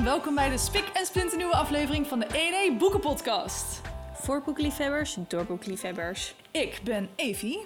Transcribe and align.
en 0.00 0.06
welkom 0.06 0.34
bij 0.34 0.50
de 0.50 0.58
spik 0.58 0.88
en 0.92 1.06
splinternieuwe 1.06 1.54
aflevering 1.54 2.06
van 2.06 2.18
de 2.18 2.26
1E 2.26 2.78
Boekenpodcast. 2.78 3.80
Voor 4.12 4.42
boekliefhebbers, 4.42 5.16
door 5.28 5.44
boekliefhebbers. 5.44 6.34
Ik 6.50 6.80
ben 6.84 7.08
Evie 7.16 7.60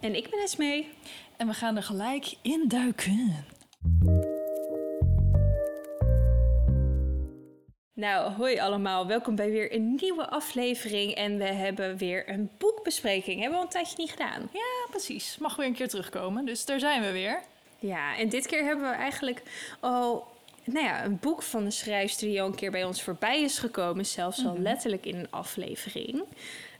En 0.00 0.14
ik 0.14 0.30
ben 0.30 0.40
Esmee. 0.40 0.88
en 1.36 1.46
we 1.46 1.52
gaan 1.52 1.76
er 1.76 1.82
gelijk 1.82 2.34
in 2.42 2.64
duiken. 2.68 3.44
Nou, 7.94 8.32
hoi 8.32 8.58
allemaal. 8.58 9.06
Welkom 9.06 9.34
bij 9.34 9.50
weer 9.50 9.74
een 9.74 9.94
nieuwe 10.00 10.28
aflevering. 10.28 11.14
En 11.14 11.38
we 11.38 11.44
hebben 11.44 11.96
weer 11.96 12.28
een 12.28 12.50
boekbespreking. 12.58 13.40
Hebben 13.40 13.50
we 13.50 13.56
al 13.56 13.62
een 13.62 13.68
tijdje 13.68 13.96
niet 13.96 14.10
gedaan. 14.10 14.48
Ja, 14.52 14.86
precies. 14.90 15.38
Mag 15.38 15.56
weer 15.56 15.66
een 15.66 15.74
keer 15.74 15.88
terugkomen, 15.88 16.44
dus 16.44 16.64
daar 16.64 16.80
zijn 16.80 17.02
we 17.02 17.12
weer. 17.12 17.42
Ja, 17.78 18.16
en 18.16 18.28
dit 18.28 18.46
keer 18.46 18.64
hebben 18.64 18.90
we 18.90 18.94
eigenlijk 18.94 19.42
al 19.80 20.38
nou 20.64 20.86
ja, 20.86 21.04
een 21.04 21.18
boek 21.20 21.42
van 21.42 21.64
de 21.64 21.70
schrijfster 21.70 22.28
die 22.28 22.40
al 22.40 22.46
een 22.46 22.54
keer 22.54 22.70
bij 22.70 22.84
ons 22.84 23.02
voorbij 23.02 23.42
is 23.42 23.58
gekomen. 23.58 24.06
Zelfs 24.06 24.44
al 24.46 24.58
letterlijk 24.58 25.06
in 25.06 25.16
een 25.16 25.30
aflevering. 25.30 26.22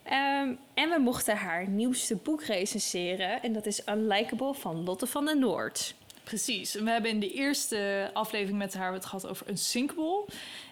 Ehm, 0.03 0.53
en 0.75 0.91
we 0.91 0.99
mochten 0.99 1.37
haar 1.37 1.69
nieuwste 1.69 2.17
boek 2.17 2.43
recenseren. 2.43 3.43
En 3.43 3.53
dat 3.53 3.67
is 3.67 3.83
Unlikable 3.89 4.55
van 4.55 4.85
Lotte 4.85 5.07
van 5.07 5.25
den 5.25 5.39
Noord. 5.39 5.95
Precies. 6.25 6.75
We 6.75 6.91
hebben 6.91 7.11
in 7.11 7.21
de 7.21 7.33
eerste 7.33 8.11
aflevering 8.13 8.59
met 8.59 8.75
haar 8.75 8.93
het 8.93 9.05
gehad 9.05 9.27
over 9.27 9.49
een 9.49 9.59
sinkbol. 9.59 10.27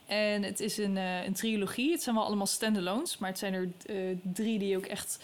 En 0.06 0.43
het 0.43 0.61
is 0.61 0.79
een, 0.79 0.97
eh, 0.97 1.25
een 1.25 1.33
trilogie. 1.33 1.93
Het 1.93 2.03
zijn 2.03 2.15
wel 2.15 2.25
allemaal 2.25 2.47
standalones, 2.47 3.19
maar 3.19 3.29
het 3.29 3.39
zijn 3.39 3.55
er 3.55 3.69
eh, 3.87 3.97
drie 4.23 4.59
die 4.59 4.77
ook 4.77 4.87
echt 4.87 5.19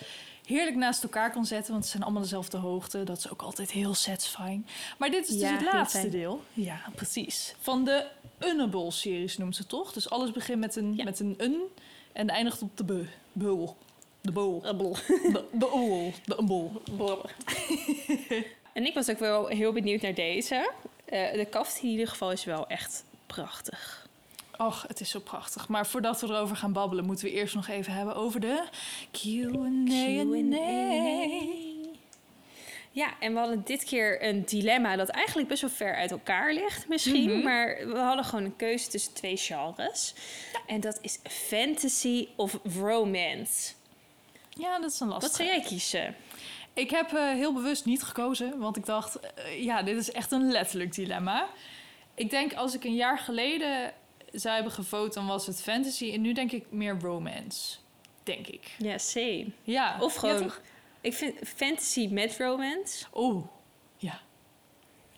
heerlijk 0.44 0.76
naast 0.76 1.02
elkaar 1.02 1.32
kan 1.32 1.46
zetten. 1.46 1.72
Want 1.72 1.84
ze 1.84 1.90
zijn 1.90 2.02
allemaal 2.02 2.22
dezelfde 2.22 2.56
hoogte. 2.56 3.04
Dat 3.04 3.18
is 3.18 3.30
ook 3.30 3.42
altijd 3.42 3.70
heel 3.70 3.94
satisfying. 3.94 4.66
Maar 4.98 5.10
dit 5.10 5.22
is 5.28 5.30
dus 5.32 5.40
Ja, 5.40 5.52
het 5.56 5.62
laatste 5.72 6.08
deel. 6.08 6.42
Ja, 6.52 6.80
precies. 6.94 7.54
Van 7.60 7.84
de 7.84 8.06
Unnable-series 8.40 9.38
noemt 9.38 9.56
ze 9.56 9.66
toch? 9.66 9.92
Dus 9.92 10.10
alles 10.10 10.30
begint 10.30 10.60
met 10.60 10.76
een, 10.76 10.94
Ja. 10.96 11.04
met 11.04 11.20
een 11.20 11.34
un 11.40 11.60
en 12.12 12.28
eindigt 12.28 12.62
op 12.62 12.76
de 12.76 12.84
be. 12.84 13.06
Beul. 13.32 13.76
De. 14.20 14.58
Rabbel. 14.62 14.92
De, 15.06 15.44
de 15.52 15.74
oel. 15.74 16.12
De 16.24 16.38
umbol. 16.38 16.72
En 18.72 18.86
ik 18.86 18.94
was 18.94 19.10
ook 19.10 19.18
wel 19.18 19.46
heel 19.46 19.72
benieuwd 19.72 20.00
naar 20.00 20.14
deze. 20.14 20.70
Eh, 21.04 21.32
de 21.32 21.44
kaft 21.50 21.82
in 21.82 21.88
ieder 21.88 22.08
geval 22.08 22.32
is 22.32 22.44
wel 22.44 22.66
echt 22.66 23.04
prachtig. 23.26 24.03
Och, 24.58 24.84
het 24.88 25.00
is 25.00 25.10
zo 25.10 25.20
prachtig. 25.20 25.68
Maar 25.68 25.86
voordat 25.86 26.20
we 26.20 26.26
erover 26.26 26.56
gaan 26.56 26.72
babbelen, 26.72 27.04
moeten 27.04 27.24
we 27.24 27.32
eerst 27.32 27.54
nog 27.54 27.68
even 27.68 27.92
hebben 27.92 28.14
over 28.14 28.40
de 28.40 28.64
Q&A. 29.10 30.62
Ja, 32.90 33.14
en 33.20 33.32
we 33.32 33.38
hadden 33.38 33.62
dit 33.64 33.84
keer 33.84 34.24
een 34.24 34.44
dilemma 34.44 34.96
dat 34.96 35.08
eigenlijk 35.08 35.48
best 35.48 35.60
wel 35.60 35.70
ver 35.70 35.94
uit 35.94 36.10
elkaar 36.10 36.52
ligt 36.52 36.88
misschien. 36.88 37.30
Mhm. 37.32 37.42
Maar 37.44 37.76
we 37.86 37.98
hadden 37.98 38.24
gewoon 38.24 38.44
een 38.44 38.56
keuze 38.56 38.88
tussen 38.88 39.14
twee 39.14 39.36
genres. 39.36 40.14
En 40.66 40.80
dat 40.80 40.98
is 41.02 41.18
fantasy 41.22 42.28
of 42.36 42.58
romance. 42.84 43.72
Ja, 44.50 44.78
dat 44.78 44.90
is 44.92 45.00
een 45.00 45.08
Wat 45.08 45.22
lastige. 45.22 45.42
zou 45.48 45.56
jij 45.58 45.68
kiezen? 45.68 46.14
Ik 46.74 46.90
heb 46.90 47.12
eh, 47.12 47.28
heel 47.28 47.52
bewust 47.52 47.84
niet 47.84 48.02
gekozen, 48.02 48.58
want 48.58 48.76
ik 48.76 48.86
dacht, 48.86 49.20
eh, 49.20 49.64
ja, 49.64 49.82
dit 49.82 49.96
is 49.96 50.12
echt 50.12 50.32
een 50.32 50.50
letterlijk 50.50 50.94
dilemma. 50.94 51.46
Ik 52.14 52.30
denk 52.30 52.54
als 52.54 52.74
ik 52.74 52.84
een 52.84 52.94
jaar 52.94 53.18
geleden 53.18 53.92
zou 54.34 54.54
hebben 54.54 54.72
gevoten, 54.72 55.14
dan 55.14 55.26
was 55.26 55.46
het 55.46 55.62
fantasy. 55.62 56.12
En 56.12 56.20
nu 56.20 56.32
denk 56.32 56.52
ik 56.52 56.64
meer 56.70 56.96
romance. 57.00 57.76
Denk 58.22 58.46
ik. 58.46 58.74
Ja, 58.78 58.98
same. 58.98 59.46
Ja. 59.62 59.96
Of 60.00 60.14
gewoon, 60.14 60.42
Ja, 60.42 60.54
ik 61.00 61.14
vind 61.14 61.34
fantasy 61.56 62.08
met 62.10 62.36
romance, 62.38 63.04
Oeh, 63.14 63.44
ja. 63.96 64.20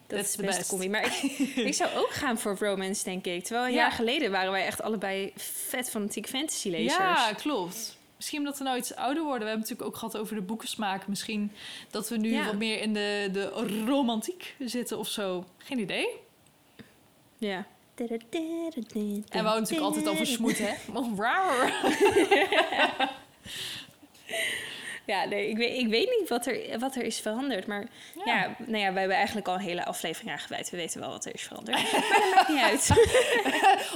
dat 0.06 0.18
That's 0.18 0.30
is 0.30 0.36
de 0.36 0.42
beste 0.42 0.58
best. 0.58 0.70
combi. 0.70 0.88
Maar 0.88 1.04
ik, 1.06 1.22
ik 1.70 1.74
zou 1.74 1.94
ook 1.96 2.10
gaan 2.10 2.38
voor 2.38 2.56
romance, 2.58 3.04
denk 3.04 3.24
ik. 3.26 3.44
Terwijl 3.44 3.66
een 3.66 3.72
Ja. 3.72 3.78
jaar 3.78 3.92
geleden 3.92 4.30
waren 4.30 4.50
wij 4.50 4.64
echt 4.66 4.82
allebei 4.82 5.32
vet 5.36 5.90
fanatieke 5.90 6.28
fantasy 6.28 6.68
lezers. 6.68 6.96
Ja, 6.96 7.32
klopt. 7.32 7.98
Misschien 8.16 8.38
omdat 8.38 8.58
we 8.58 8.64
nou 8.64 8.76
iets 8.78 8.94
ouder 8.94 9.22
worden. 9.22 9.42
We 9.42 9.48
hebben 9.48 9.60
het 9.60 9.70
natuurlijk 9.70 9.88
ook 9.88 9.96
gehad 10.10 10.16
over 10.24 10.34
de 10.36 10.42
boekensmaak. 10.42 11.06
Misschien 11.06 11.52
dat 11.90 12.08
we 12.08 12.16
nu 12.16 12.30
Ja. 12.32 12.44
wat 12.44 12.56
meer 12.56 12.80
in 12.80 12.94
de, 12.94 13.28
de 13.32 13.48
romantiek 13.86 14.54
zitten 14.58 14.98
of 14.98 15.08
zo. 15.08 15.44
Geen 15.58 15.78
idee. 15.78 16.08
Ja. 17.38 17.66
En 19.28 19.44
we 19.44 19.50
natuurlijk 19.60 19.86
altijd 19.86 20.08
over 20.08 20.26
smoet, 20.26 20.58
hè? 20.58 20.72
Ja, 25.06 25.24
nee, 25.24 25.48
ik 25.48 25.56
weet, 25.56 25.78
ik 25.78 25.88
weet 25.88 26.16
niet 26.18 26.28
wat 26.28 26.46
er, 26.46 26.78
wat 26.78 26.96
er 26.96 27.02
is 27.02 27.20
veranderd. 27.20 27.66
Maar 27.66 27.88
ja. 28.24 28.56
nou 28.58 28.78
ja, 28.78 28.92
wij 28.92 29.00
hebben 29.00 29.16
eigenlijk 29.16 29.48
al 29.48 29.54
een 29.54 29.60
hele 29.60 29.84
aflevering 29.84 30.32
aan 30.32 30.38
gewijd. 30.38 30.70
We 30.70 30.76
weten 30.76 31.00
wel 31.00 31.10
wat 31.10 31.24
er 31.24 31.34
is 31.34 31.42
veranderd. 31.42 31.82
maar 31.92 32.18
dat 32.20 32.34
maakt 32.34 32.48
niet 32.48 32.58
uit. 32.58 32.90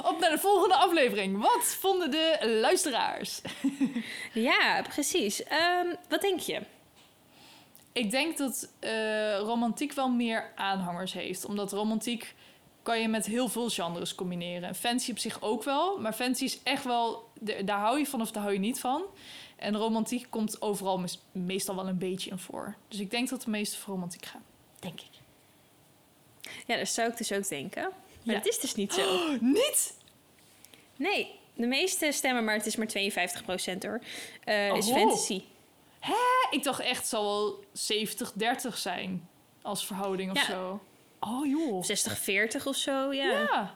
Op 0.04 0.18
naar 0.20 0.30
de 0.30 0.38
volgende 0.38 0.74
aflevering. 0.74 1.40
Wat 1.40 1.64
vonden 1.64 2.10
de 2.10 2.58
luisteraars? 2.60 3.40
Ja, 4.32 4.82
precies. 4.88 5.42
Ehm, 5.42 5.94
wat 6.08 6.20
denk 6.20 6.40
je? 6.40 6.60
Ik 7.92 8.10
denk 8.10 8.38
dat 8.38 8.72
eh, 8.78 9.38
romantiek 9.38 9.92
wel 9.92 10.08
meer 10.08 10.52
aanhangers 10.56 11.12
heeft. 11.12 11.44
Omdat 11.44 11.72
romantiek 11.72 12.34
kan 12.82 13.00
je 13.00 13.08
met 13.08 13.26
heel 13.26 13.48
veel 13.48 13.68
genres 13.68 14.14
combineren. 14.14 14.74
Fancy 14.74 15.10
op 15.10 15.18
zich 15.18 15.42
ook 15.42 15.62
wel. 15.62 15.98
Maar 15.98 16.12
fancy 16.12 16.44
is 16.44 16.62
echt 16.62 16.84
wel... 16.84 17.28
de- 17.40 17.64
Daar 17.64 17.78
hou 17.80 17.98
je 17.98 18.06
van 18.06 18.20
of 18.20 18.30
daar 18.30 18.42
hou 18.42 18.54
je 18.54 18.60
niet 18.60 18.80
van. 18.80 19.02
En 19.56 19.76
romantiek 19.76 20.26
komt 20.30 20.62
overal 20.62 21.04
meestal 21.32 21.74
wel 21.76 21.88
een 21.88 21.98
beetje 21.98 22.30
in 22.30 22.38
voor. 22.38 22.76
Dus 22.88 22.98
ik 23.00 23.10
denk 23.10 23.28
dat 23.28 23.42
de 23.42 23.50
meeste 23.50 23.76
voor 23.76 23.94
romantiek 23.94 24.26
gaan. 24.26 24.44
Denk 24.78 25.00
ik. 25.00 25.08
Ja, 26.66 26.76
dat 26.76 26.88
zou 26.88 27.10
ik 27.10 27.16
dus 27.16 27.32
ook 27.32 27.48
denken. 27.48 27.82
Maar 27.82 28.34
Ja. 28.34 28.40
dat 28.40 28.46
is 28.46 28.58
dus 28.60 28.74
niet 28.74 28.92
zo. 28.92 29.14
Oh, 29.14 29.40
niet? 29.40 29.94
Nee, 30.96 31.34
de 31.54 31.66
meeste 31.66 32.12
stemmen, 32.12 32.44
maar 32.44 32.54
het 32.54 32.66
is 32.66 32.76
maar 32.76 32.86
52% 32.86 33.82
hoor, 33.82 34.00
eh, 34.44 34.76
is 34.76 34.88
Oh. 34.88 34.94
fantasy. 34.96 35.42
Hè? 36.00 36.14
Ik 36.50 36.62
dacht 36.62 36.80
echt, 36.80 36.96
het 36.98 37.06
zal 37.08 37.24
wel 37.24 37.64
70-30 37.72 38.78
zijn. 38.78 39.28
Als 39.62 39.86
verhouding 39.86 40.30
of 40.30 40.36
Ja. 40.36 40.44
zo. 40.44 40.80
Oh 41.20 41.46
joh. 41.46 41.84
60-40 42.62 42.64
of 42.64 42.76
zo, 42.76 43.12
ja. 43.12 43.30
Ja. 43.30 43.74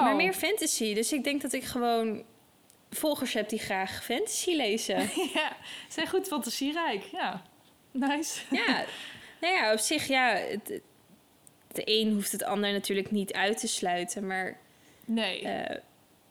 Maar 0.00 0.16
meer 0.16 0.32
fantasy. 0.32 0.94
Dus 0.94 1.12
ik 1.12 1.24
denk 1.24 1.42
dat 1.42 1.52
ik 1.52 1.64
gewoon 1.64 2.24
volgers 2.90 3.32
heb 3.32 3.48
die 3.48 3.58
graag 3.58 4.04
fantasy 4.04 4.50
lezen. 4.54 4.96
Ja, 5.34 5.56
ze 5.88 5.92
zijn 5.92 6.08
goed 6.08 6.26
fantasierijk. 6.26 7.04
Ja. 7.12 7.42
Nice. 7.90 8.40
Ja, 8.50 8.84
nou 9.40 9.54
ja, 9.54 9.72
op 9.72 9.78
zich, 9.78 10.06
ja, 10.06 10.28
het- 10.34 10.80
de 11.72 11.82
een 11.84 12.12
hoeft 12.12 12.32
het 12.32 12.44
ander 12.44 12.72
natuurlijk 12.72 13.10
niet 13.10 13.32
uit 13.32 13.58
te 13.58 13.66
sluiten. 13.68 14.26
Maar 14.26 14.58
Nee. 15.04 15.40
eh, 15.42 15.76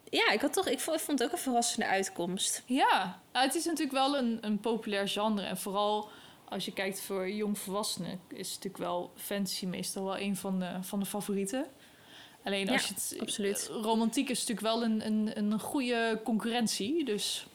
ja, 0.09 0.31
ik, 0.31 0.41
had 0.41 0.53
toch, 0.53 0.67
ik 0.67 0.79
vond, 0.79 0.97
ik 0.97 1.03
vond 1.03 1.19
het 1.19 1.27
ook 1.27 1.33
een 1.35 1.41
verrassende 1.43 1.85
uitkomst. 1.85 2.63
Ja, 2.65 3.19
nou, 3.33 3.45
het 3.45 3.55
is 3.55 3.65
natuurlijk 3.65 3.97
wel 3.97 4.17
een, 4.17 4.37
een 4.41 4.59
populair 4.59 5.07
genre. 5.07 5.41
En 5.41 5.57
vooral 5.57 6.09
als 6.51 6.65
je 6.65 6.73
kijkt 6.73 7.01
voor 7.01 7.29
jongvolwassenen... 7.29 8.19
is 8.27 8.47
natuurlijk 8.47 8.77
wel 8.77 9.11
fantasy 9.15 9.65
meestal 9.65 10.03
wel 10.03 10.17
een 10.19 10.35
van 10.35 10.59
de, 10.59 10.69
van 10.81 10.99
de 10.99 11.05
favorieten. 11.05 11.65
Alleen 12.43 12.69
als 12.69 12.81
Ja, 12.81 12.87
je 12.87 12.93
het... 13.15 13.21
absoluut. 13.21 13.67
Romantiek 13.81 14.29
is 14.29 14.39
natuurlijk 14.39 14.67
wel 14.67 14.83
een, 14.83 15.05
een, 15.05 15.31
een 15.37 15.59
goede 15.59 16.19
concurrentie. 16.23 17.03
Dus, 17.05 17.45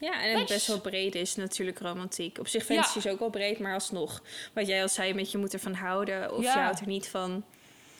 Ja, 0.00 0.22
en 0.22 0.38
het 0.38 0.48
best 0.48 0.66
wel 0.66 0.80
breed 0.80 1.14
is 1.14 1.34
natuurlijk 1.36 1.78
romantiek. 1.78 2.38
Op 2.38 2.48
zich 2.48 2.64
fantasy 2.64 2.98
Ja. 2.98 3.04
is 3.04 3.10
ook 3.12 3.18
wel 3.18 3.30
breed, 3.30 3.58
maar 3.58 3.74
alsnog. 3.74 4.22
Wat 4.54 4.66
jij 4.66 4.82
al 4.82 4.88
zei, 4.88 5.14
met 5.14 5.30
je 5.30 5.38
moet 5.38 5.52
ervan 5.52 5.74
houden 5.74 6.32
of 6.36 6.42
Ja. 6.42 6.52
je 6.52 6.58
houdt 6.60 6.80
er 6.80 6.86
niet 6.86 7.08
van. 7.08 7.44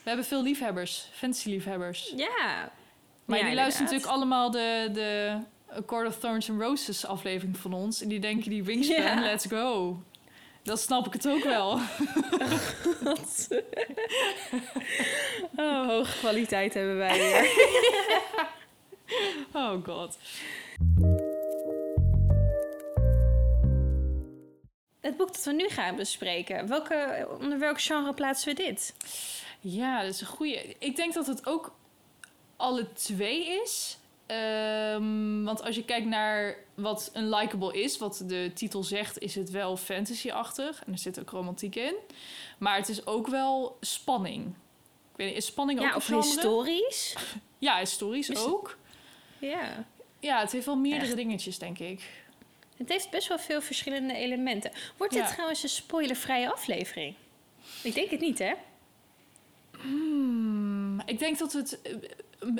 we 0.02 0.08
hebben 0.08 0.24
veel 0.24 0.42
liefhebbers. 0.42 1.08
Fantasy-liefhebbers. 1.12 2.12
Ja. 2.16 2.72
Maar 3.24 3.38
Ja, 3.38 3.44
die 3.46 3.54
luisteren 3.54 3.84
natuurlijk 3.90 4.12
allemaal 4.16 4.50
de, 4.50 4.88
de 4.92 5.38
A 5.76 5.82
Court 5.86 6.06
of 6.06 6.18
Thorns 6.18 6.50
and 6.50 6.60
Roses 6.60 7.06
aflevering 7.06 7.56
van 7.56 7.72
ons. 7.72 8.02
En 8.02 8.08
die 8.08 8.20
denken 8.20 8.50
die 8.50 8.64
Wingspan, 8.64 9.22
let's 9.22 9.46
go. 9.46 10.02
Dan 10.62 10.78
snap 10.78 11.06
ik 11.06 11.12
het 11.12 11.28
ook 11.28 11.44
wel. 11.44 11.78
Oh, 15.56 15.86
hoge 15.86 16.18
kwaliteit 16.18 16.74
hebben 16.74 16.96
wij 16.96 17.18
weer. 17.18 17.46
Oh 19.52 19.84
god. 19.84 20.18
Het 25.00 25.16
boek 25.16 25.32
dat 25.32 25.44
we 25.44 25.52
nu 25.52 25.68
gaan 25.68 25.96
bespreken, 25.96 26.68
welke, 26.68 27.28
onder 27.40 27.58
welk 27.58 27.80
genre 27.80 28.14
plaatsen 28.14 28.48
we 28.48 28.62
dit? 28.62 28.94
Ja, 29.60 30.02
dat 30.02 30.14
is 30.14 30.20
een 30.20 30.26
goede. 30.26 30.76
Ik 30.78 30.96
denk 30.96 31.14
dat 31.14 31.26
het 31.26 31.46
ook 31.46 31.74
alle 32.56 32.92
twee 32.92 33.60
is. 33.62 33.98
Ehm, 34.28 35.42
want 35.42 35.62
als 35.62 35.74
je 35.76 35.84
kijkt 35.84 36.06
naar 36.06 36.56
wat 36.74 37.10
een 37.12 37.28
likable 37.28 37.80
is, 37.82 37.98
wat 37.98 38.22
de 38.26 38.50
titel 38.54 38.82
zegt, 38.82 39.18
is 39.18 39.34
het 39.34 39.50
wel 39.50 39.76
fantasy-achtig. 39.76 40.84
En 40.86 40.92
er 40.92 40.98
zit 40.98 41.20
ook 41.20 41.30
romantiek 41.30 41.74
in. 41.74 41.94
Maar 42.58 42.76
het 42.76 42.88
is 42.88 43.06
ook 43.06 43.26
wel 43.26 43.76
spanning. 43.80 44.46
Ik 44.46 45.16
weet 45.16 45.28
niet, 45.28 45.36
is 45.36 45.46
spanning 45.46 45.78
ook 45.78 45.84
Ja, 45.84 45.90
een 45.90 45.96
of 45.96 46.06
historisch? 46.06 47.14
Ja, 47.58 47.78
historisch 47.78 48.28
Is- 48.28 48.44
ook. 48.44 48.78
Ja. 49.38 49.86
Ja, 50.20 50.40
het 50.40 50.52
heeft 50.52 50.66
wel 50.66 50.76
meerdere 50.76 51.06
Echt. 51.06 51.16
dingetjes, 51.16 51.58
denk 51.58 51.78
ik. 51.78 52.02
Het 52.76 52.88
heeft 52.88 53.10
best 53.10 53.28
wel 53.28 53.38
veel 53.38 53.60
verschillende 53.60 54.14
elementen. 54.14 54.70
Wordt 54.96 55.12
dit 55.12 55.22
Ja. 55.22 55.30
trouwens 55.32 55.62
een 55.62 55.68
spoilervrije 55.68 56.52
aflevering? 56.52 57.14
Ik 57.82 57.94
denk 57.94 58.10
het 58.10 58.20
niet, 58.20 58.38
hè? 58.38 58.52
Hmm, 59.80 61.00
ik 61.06 61.18
denk 61.18 61.38
dat 61.38 61.52
het... 61.52 61.78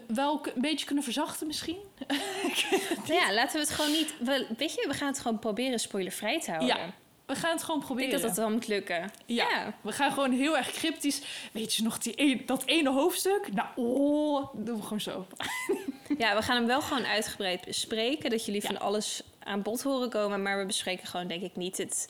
wel 0.06 0.46
een 0.54 0.60
beetje 0.60 0.86
kunnen 0.86 1.04
verzachten 1.04 1.46
misschien. 1.46 1.76
Nou 3.06 3.20
ja, 3.20 3.32
laten 3.32 3.52
we 3.52 3.58
het 3.60 3.70
gewoon 3.70 3.90
niet... 3.90 4.14
We, 4.20 4.46
weet 4.56 4.75
je, 4.75 4.84
we 4.88 4.94
gaan 4.94 5.08
het 5.08 5.20
gewoon 5.20 5.38
proberen 5.38 5.78
spoilervrij 5.80 6.40
te 6.40 6.50
houden. 6.50 6.76
Ja, 6.76 6.94
We 7.26 7.34
gaan 7.34 7.50
het 7.52 7.62
gewoon 7.62 7.80
Ik 7.80 7.86
proberen. 7.86 8.10
denk 8.10 8.22
dat 8.22 8.34
dat 8.34 8.44
wel 8.44 8.54
moet 8.54 8.66
lukken. 8.69 9.10
Ja. 9.26 9.48
Ja. 9.50 9.75
We 9.80 9.92
gaan 9.92 10.12
gewoon 10.12 10.32
heel 10.32 10.56
erg 10.56 10.70
cryptisch. 10.70 11.20
Weet 11.52 11.75
je 11.75 11.82
nog 11.82 11.98
die 11.98 12.12
een, 12.16 12.42
dat 12.46 12.62
ene 12.66 12.90
hoofdstuk? 12.90 13.52
Nou, 13.52 13.69
oh, 13.76 14.48
doen 14.54 14.76
we 14.76 14.82
gewoon 14.82 15.00
zo. 15.00 15.26
Ja, 16.19 16.36
we 16.36 16.42
gaan 16.42 16.56
hem 16.56 16.66
wel 16.66 16.80
gewoon 16.80 17.06
uitgebreid 17.06 17.64
bespreken. 17.64 18.30
Dat 18.30 18.44
jullie 18.44 18.62
Ja. 18.62 18.66
van 18.69 18.80
alles 18.80 19.22
aan 19.48 19.62
bod 19.62 19.82
horen 19.82 20.10
komen. 20.10 20.42
Maar 20.42 20.58
we 20.58 20.66
bespreken 20.66 21.06
gewoon 21.06 21.26
denk 21.28 21.42
ik 21.42 21.56
niet 21.56 21.76
het, 21.76 22.08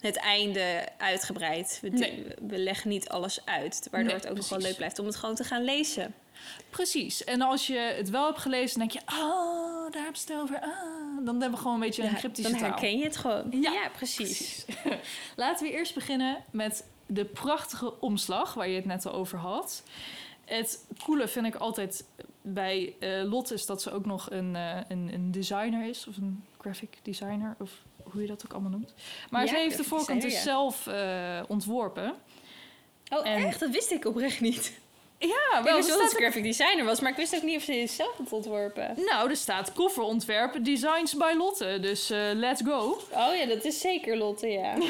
het 0.00 0.16
einde 0.16 0.88
uitgebreid. 0.98 1.78
We, 1.82 1.88
Nee. 1.88 2.26
we 2.46 2.58
leggen 2.58 2.88
niet 2.90 3.08
alles 3.08 3.44
uit. 3.44 3.88
Waardoor 3.90 4.10
Nee, 4.12 4.20
het 4.20 4.28
ook 4.30 4.36
nog 4.36 4.48
wel 4.48 4.58
precies. 4.58 4.64
leuk 4.66 4.76
blijft 4.76 4.98
om 4.98 5.06
het 5.06 5.16
gewoon 5.16 5.34
te 5.34 5.44
gaan 5.44 5.64
lezen. 5.64 6.14
Precies. 6.70 7.24
En 7.24 7.40
als 7.40 7.66
je 7.66 7.78
het 7.78 8.10
wel 8.10 8.26
hebt 8.26 8.38
gelezen, 8.38 8.78
dan 8.78 8.88
denk 8.88 9.04
je, 9.04 9.12
oh, 9.22 9.92
daar 9.92 10.02
hebben 10.02 10.20
ze 10.20 10.32
het 10.32 10.42
over. 10.42 10.60
Ah. 10.60 10.68
Dan 11.24 11.40
hebben 11.40 11.50
we 11.50 11.56
gewoon 11.56 11.74
een 11.74 11.80
beetje 11.80 12.02
een 12.02 12.14
cryptische 12.14 12.50
dan 12.50 12.60
taal. 12.60 12.70
herken 12.70 12.98
je 12.98 13.04
het 13.04 13.16
gewoon. 13.16 13.46
Ja. 13.50 13.72
Ja, 13.72 13.88
precies. 13.88 14.64
Laten 15.36 15.66
we 15.66 15.72
eerst 15.72 15.94
beginnen 15.94 16.44
met 16.50 16.84
de 17.06 17.24
prachtige 17.24 18.00
omslag 18.00 18.54
waar 18.54 18.68
je 18.68 18.76
het 18.76 18.84
net 18.84 19.06
al 19.06 19.12
over 19.12 19.38
had. 19.38 19.82
Het 20.44 20.86
coole 21.04 21.28
vind 21.28 21.46
ik 21.46 21.54
altijd 21.54 22.04
bij 22.42 22.94
eh 23.00 23.22
Lotte 23.24 23.54
is 23.54 23.66
dat 23.66 23.82
ze 23.82 23.90
ook 23.92 24.06
nog 24.06 24.30
een, 24.30 24.56
eh, 24.56 24.76
een, 24.88 25.10
een 25.12 25.30
designer 25.30 25.88
is, 25.88 26.06
of 26.06 26.16
een 26.16 26.44
graphic 26.60 26.98
designer, 27.02 27.56
of 27.58 27.70
hoe 28.02 28.20
je 28.20 28.26
dat 28.28 28.42
ook 28.44 28.52
allemaal 28.52 28.70
noemt. 28.70 28.94
Maar 29.30 29.44
Ja, 29.44 29.48
ze 29.48 29.56
heeft 29.56 29.76
de 29.76 29.84
voorkant 29.84 30.22
dus 30.22 30.42
zelf 30.42 30.86
eh, 30.86 31.40
ontworpen. 31.48 32.14
Oh, 33.08 33.26
En- 33.28 33.46
echt? 33.46 33.60
Dat 33.60 33.70
wist 33.70 33.90
ik 33.90 34.04
oprecht 34.04 34.40
niet. 34.40 34.78
Ja, 35.18 35.58
ik 35.58 35.64
wel. 35.64 35.76
wist 35.76 35.88
er 35.88 35.94
wel 35.94 36.02
dat 36.04 36.10
ze 36.10 36.16
graphic 36.16 36.42
designer 36.42 36.84
was, 36.84 37.00
maar 37.00 37.10
ik 37.10 37.16
wist 37.16 37.36
ook 37.36 37.42
niet 37.42 37.56
of 37.56 37.62
ze 37.62 37.86
zelf 37.88 38.16
had 38.16 38.32
ontworpen. 38.32 38.94
Nou, 38.96 39.30
er 39.30 39.36
staat 39.36 39.72
kofferontwerpen 39.72 40.62
Designs 40.62 41.16
by 41.16 41.32
Lotte. 41.36 41.78
Dus 41.80 42.10
eh, 42.10 42.18
let's 42.34 42.62
go. 42.64 43.00
Oh 43.12 43.36
ja, 43.36 43.46
dat 43.46 43.64
is 43.64 43.80
zeker 43.80 44.16
Lotte, 44.16 44.46
ja. 44.48 44.76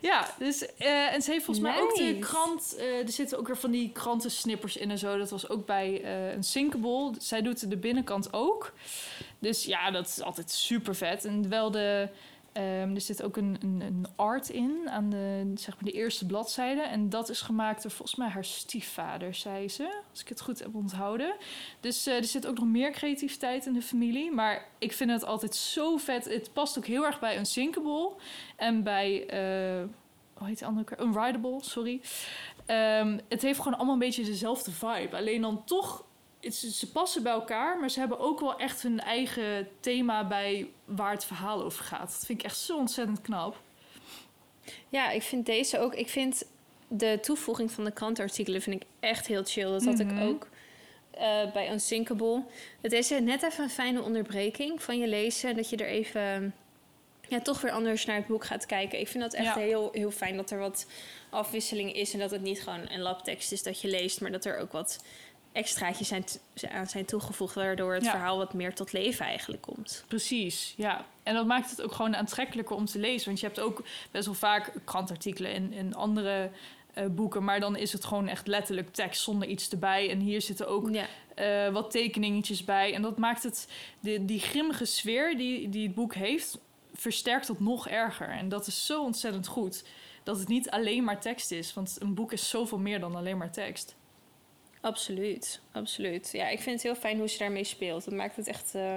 Ja, 0.00 0.34
dus, 0.38 0.74
eh, 0.76 1.14
en 1.14 1.22
ze 1.22 1.30
heeft 1.30 1.44
volgens 1.44 1.66
mij 1.66 1.80
ook 1.80 1.94
de 1.94 2.18
krant... 2.18 2.76
er 2.78 3.12
zitten 3.12 3.38
ook 3.38 3.46
weer 3.46 3.56
van 3.56 3.70
die 3.70 3.90
krantensnippers 3.92 4.76
in 4.76 4.90
en 4.90 4.98
zo. 4.98 5.18
Dat 5.18 5.30
was 5.30 5.48
ook 5.48 5.66
bij 5.66 6.04
een 6.34 6.42
Sinkable. 6.44 7.12
Zij 7.18 7.42
doet 7.42 7.70
de 7.70 7.76
binnenkant 7.76 8.32
ook. 8.32 8.72
Dus 9.46 9.64
ja, 9.64 9.90
dat 9.90 10.06
is 10.06 10.22
altijd 10.22 10.50
super 10.50 10.94
vet. 10.94 11.24
En 11.24 11.48
wel 11.48 11.70
de... 11.70 12.08
ehm, 12.52 12.94
er 12.94 13.00
zit 13.00 13.22
ook 13.22 13.36
een, 13.36 13.56
een, 13.60 13.80
een 13.80 14.06
art 14.16 14.48
in 14.48 14.90
aan 14.90 15.10
de, 15.10 15.52
zeg 15.54 15.74
maar 15.74 15.84
de 15.84 15.98
eerste 15.98 16.26
bladzijde. 16.26 16.80
En 16.80 17.08
dat 17.08 17.28
is 17.28 17.40
gemaakt 17.40 17.82
door 17.82 17.90
volgens 17.90 18.18
mij 18.18 18.28
haar 18.28 18.44
stiefvader, 18.44 19.34
zei 19.34 19.68
ze. 19.68 20.02
Als 20.10 20.20
ik 20.20 20.28
het 20.28 20.40
goed 20.40 20.58
heb 20.58 20.74
onthouden. 20.74 21.36
Dus 21.80 22.06
eh, 22.06 22.16
er 22.16 22.24
zit 22.24 22.46
ook 22.46 22.58
nog 22.58 22.68
meer 22.68 22.90
creativiteit 22.90 23.66
in 23.66 23.72
de 23.72 23.82
familie. 23.82 24.30
Maar 24.32 24.68
ik 24.78 24.92
vind 24.92 25.10
het 25.10 25.24
altijd 25.24 25.54
zo 25.54 25.96
vet. 25.96 26.24
Het 26.24 26.52
past 26.52 26.78
ook 26.78 26.86
heel 26.86 27.04
erg 27.04 27.20
bij 27.20 27.36
een 27.38 27.46
Sinkable. 27.46 28.12
En 28.56 28.82
bij, 28.82 29.26
eh 29.26 29.88
hoe 30.38 30.46
heet 30.46 30.58
de 30.58 30.66
andere? 30.66 30.84
keer? 30.84 31.06
Unrideable, 31.06 31.58
sorry. 31.62 32.00
Ehm, 32.66 33.18
het 33.28 33.42
heeft 33.42 33.58
gewoon 33.58 33.74
allemaal 33.74 33.94
een 33.94 34.00
beetje 34.00 34.24
dezelfde 34.24 34.70
vibe. 34.70 35.16
Alleen 35.16 35.40
dan 35.40 35.64
toch, 35.64 36.04
ze 36.54 36.90
passen 36.92 37.22
bij 37.22 37.32
elkaar, 37.32 37.78
maar 37.80 37.90
ze 37.90 37.98
hebben 37.98 38.18
ook 38.18 38.40
wel 38.40 38.58
echt 38.58 38.82
hun 38.82 39.00
eigen 39.00 39.68
thema 39.80 40.26
bij 40.26 40.68
waar 40.84 41.12
het 41.12 41.24
verhaal 41.24 41.62
over 41.62 41.84
gaat. 41.84 42.10
Dat 42.10 42.26
vind 42.26 42.38
ik 42.38 42.44
echt 42.44 42.58
zo 42.58 42.76
ontzettend 42.76 43.20
knap. 43.20 43.60
Ja, 44.88 45.10
ik 45.10 45.22
vind 45.22 45.46
deze 45.46 45.78
ook. 45.78 45.94
Ik 45.94 46.08
vind 46.08 46.44
de 46.88 47.18
toevoeging 47.22 47.70
van 47.72 47.84
de 47.84 47.90
krantartikelen 47.92 48.62
vind 48.62 48.82
ik 48.82 48.88
echt 49.00 49.26
heel 49.26 49.44
chill. 49.44 49.70
Dat 49.70 49.84
had 49.84 49.98
Mhm. 49.98 50.16
ik 50.18 50.28
ook 50.28 50.48
eh, 51.10 51.52
bij 51.52 51.70
Unsinkable. 51.72 52.42
Het 52.80 52.92
is 52.92 53.08
net 53.10 53.42
even 53.42 53.64
een 53.64 53.70
fijne 53.70 54.02
onderbreking 54.02 54.82
van 54.82 54.98
je 54.98 55.06
lezen. 55.08 55.56
Dat 55.56 55.70
je 55.70 55.76
er 55.76 55.86
even 55.88 56.54
ja, 57.28 57.40
toch 57.40 57.60
weer 57.60 57.72
anders 57.72 58.04
naar 58.04 58.16
het 58.16 58.26
boek 58.26 58.44
gaat 58.44 58.66
kijken. 58.66 59.00
Ik 59.00 59.08
vind 59.08 59.22
dat 59.22 59.34
echt 59.34 59.44
Ja. 59.54 59.60
heel, 59.60 59.88
heel 59.92 60.10
fijn 60.10 60.36
dat 60.36 60.50
er 60.50 60.58
wat 60.58 60.86
afwisseling 61.30 61.92
is. 61.92 62.12
En 62.12 62.18
dat 62.18 62.30
het 62.30 62.42
niet 62.42 62.62
gewoon 62.62 62.90
een 62.90 63.00
labtekst 63.00 63.52
is 63.52 63.62
dat 63.62 63.80
je 63.80 63.88
leest. 63.88 64.20
Maar 64.20 64.30
dat 64.32 64.44
er 64.44 64.58
ook 64.58 64.72
wat 64.72 65.04
extraatjes 65.56 66.08
zijn 66.08 66.24
aan 66.72 66.86
zijn 66.86 67.04
toegevoegd. 67.04 67.54
Waardoor 67.54 67.94
het 67.94 68.04
Ja. 68.04 68.10
verhaal 68.10 68.36
wat 68.38 68.54
meer 68.54 68.74
tot 68.74 68.92
leven 68.92 69.26
eigenlijk 69.26 69.62
komt. 69.62 70.04
Precies, 70.08 70.74
ja. 70.76 71.04
En 71.22 71.34
dat 71.34 71.46
maakt 71.46 71.70
het 71.70 71.82
ook 71.82 71.92
gewoon 71.92 72.16
aantrekkelijker 72.16 72.76
om 72.76 72.84
te 72.84 72.98
lezen. 72.98 73.26
Want 73.26 73.40
je 73.40 73.46
hebt 73.46 73.60
ook 73.60 73.82
best 74.10 74.24
wel 74.24 74.34
vaak 74.34 74.72
krantartikelen 74.84 75.52
in, 75.52 75.72
in 75.72 75.94
andere 75.94 76.50
eh, 76.94 77.04
boeken. 77.06 77.44
Maar 77.44 77.60
dan 77.60 77.76
is 77.76 77.92
het 77.92 78.04
gewoon 78.04 78.28
echt 78.28 78.46
letterlijk 78.46 78.92
tekst 78.94 79.22
zonder 79.22 79.48
iets 79.48 79.68
erbij. 79.68 80.10
En 80.10 80.20
hier 80.20 80.42
zitten 80.42 80.68
ook 80.68 80.90
Ja. 80.90 81.04
eh, 81.34 81.72
wat 81.72 81.90
tekeningetjes 81.90 82.64
bij. 82.64 82.94
En 82.94 83.02
dat 83.02 83.18
maakt 83.18 83.42
het, 83.42 83.68
de, 84.00 84.24
die 84.24 84.40
grimmige 84.40 84.84
sfeer 84.84 85.36
die, 85.36 85.68
die 85.68 85.86
het 85.86 85.94
boek 85.94 86.14
heeft, 86.14 86.58
versterkt 86.94 87.46
dat 87.46 87.60
nog 87.60 87.88
erger. 87.88 88.28
En 88.28 88.48
dat 88.48 88.66
is 88.66 88.86
zo 88.86 89.02
ontzettend 89.02 89.46
goed. 89.46 89.84
Dat 90.22 90.38
het 90.38 90.48
niet 90.48 90.70
alleen 90.70 91.04
maar 91.04 91.20
tekst 91.20 91.50
is. 91.50 91.74
Want 91.74 91.96
een 91.98 92.14
boek 92.14 92.32
is 92.32 92.48
zoveel 92.48 92.78
meer 92.78 93.00
dan 93.00 93.14
alleen 93.16 93.36
maar 93.36 93.50
tekst. 93.52 93.94
Absoluut, 94.86 95.60
absoluut. 95.72 96.28
Ja, 96.32 96.48
ik 96.48 96.60
vind 96.60 96.74
het 96.74 96.82
heel 96.82 96.94
fijn 96.94 97.18
hoe 97.18 97.28
ze 97.28 97.38
daarmee 97.38 97.64
speelt. 97.64 98.04
Dat 98.04 98.14
maakt 98.14 98.36
het 98.36 98.46
echt 98.46 98.74
eh, 98.74 98.96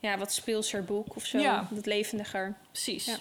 ja, 0.00 0.18
wat 0.18 0.32
speelser 0.32 0.84
boek 0.84 1.16
of 1.16 1.24
zo. 1.24 1.38
Ja. 1.38 1.68
Wat 1.70 1.86
levendiger. 1.86 2.56
Precies. 2.70 3.04
Ja. 3.04 3.16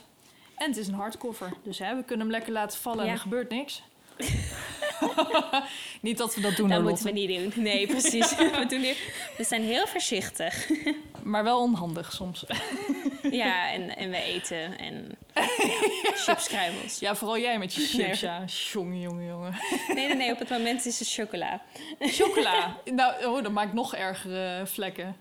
En 0.55 0.69
het 0.69 0.77
is 0.77 0.87
een 0.87 0.93
hardcover. 0.93 1.53
Dus 1.63 1.79
hè, 1.79 1.95
we 1.95 2.03
kunnen 2.03 2.25
hem 2.25 2.35
lekker 2.35 2.53
laten 2.53 2.79
vallen 2.79 3.05
en 3.05 3.11
er 3.11 3.17
gebeurt 3.17 3.49
niks. 3.49 3.83
niet 6.01 6.17
dat 6.17 6.35
we 6.35 6.41
dat 6.41 6.55
doen, 6.55 6.69
dat 6.69 6.81
moeten 6.81 7.05
we 7.05 7.11
niet 7.11 7.53
doen. 7.55 7.63
Nee, 7.63 7.87
precies. 7.87 8.35
we, 8.35 8.65
doen 8.69 8.81
hier, 8.81 8.97
we 9.37 9.43
zijn 9.43 9.63
heel 9.63 9.87
voorzichtig. 9.87 10.69
Maar 11.23 11.43
wel 11.43 11.61
onhandig 11.61 12.13
soms. 12.13 12.45
ja, 13.31 13.71
en, 13.71 13.97
en 13.97 14.09
we 14.09 14.17
eten 14.17 14.77
en 14.77 15.17
ja, 15.33 15.47
chipskruimels. 16.15 16.99
ja, 16.99 17.15
vooral 17.15 17.37
jij 17.37 17.59
met 17.59 17.73
je 17.73 17.81
chips, 17.81 18.21
Nee. 18.21 18.31
ja. 18.31 18.45
Jongen, 18.45 18.99
jongen, 18.99 19.25
jongen. 19.25 19.55
Nee, 19.87 20.07
nee, 20.07 20.15
nee, 20.15 20.31
op 20.31 20.39
het 20.39 20.49
moment 20.49 20.85
is 20.85 20.99
het 20.99 21.11
chocola. 21.11 21.61
Chocola. 21.99 22.77
nou, 22.85 23.25
oh, 23.25 23.43
dat 23.43 23.51
maakt 23.51 23.73
nog 23.73 23.95
ergere 23.95 24.65
vlekken. 24.65 25.15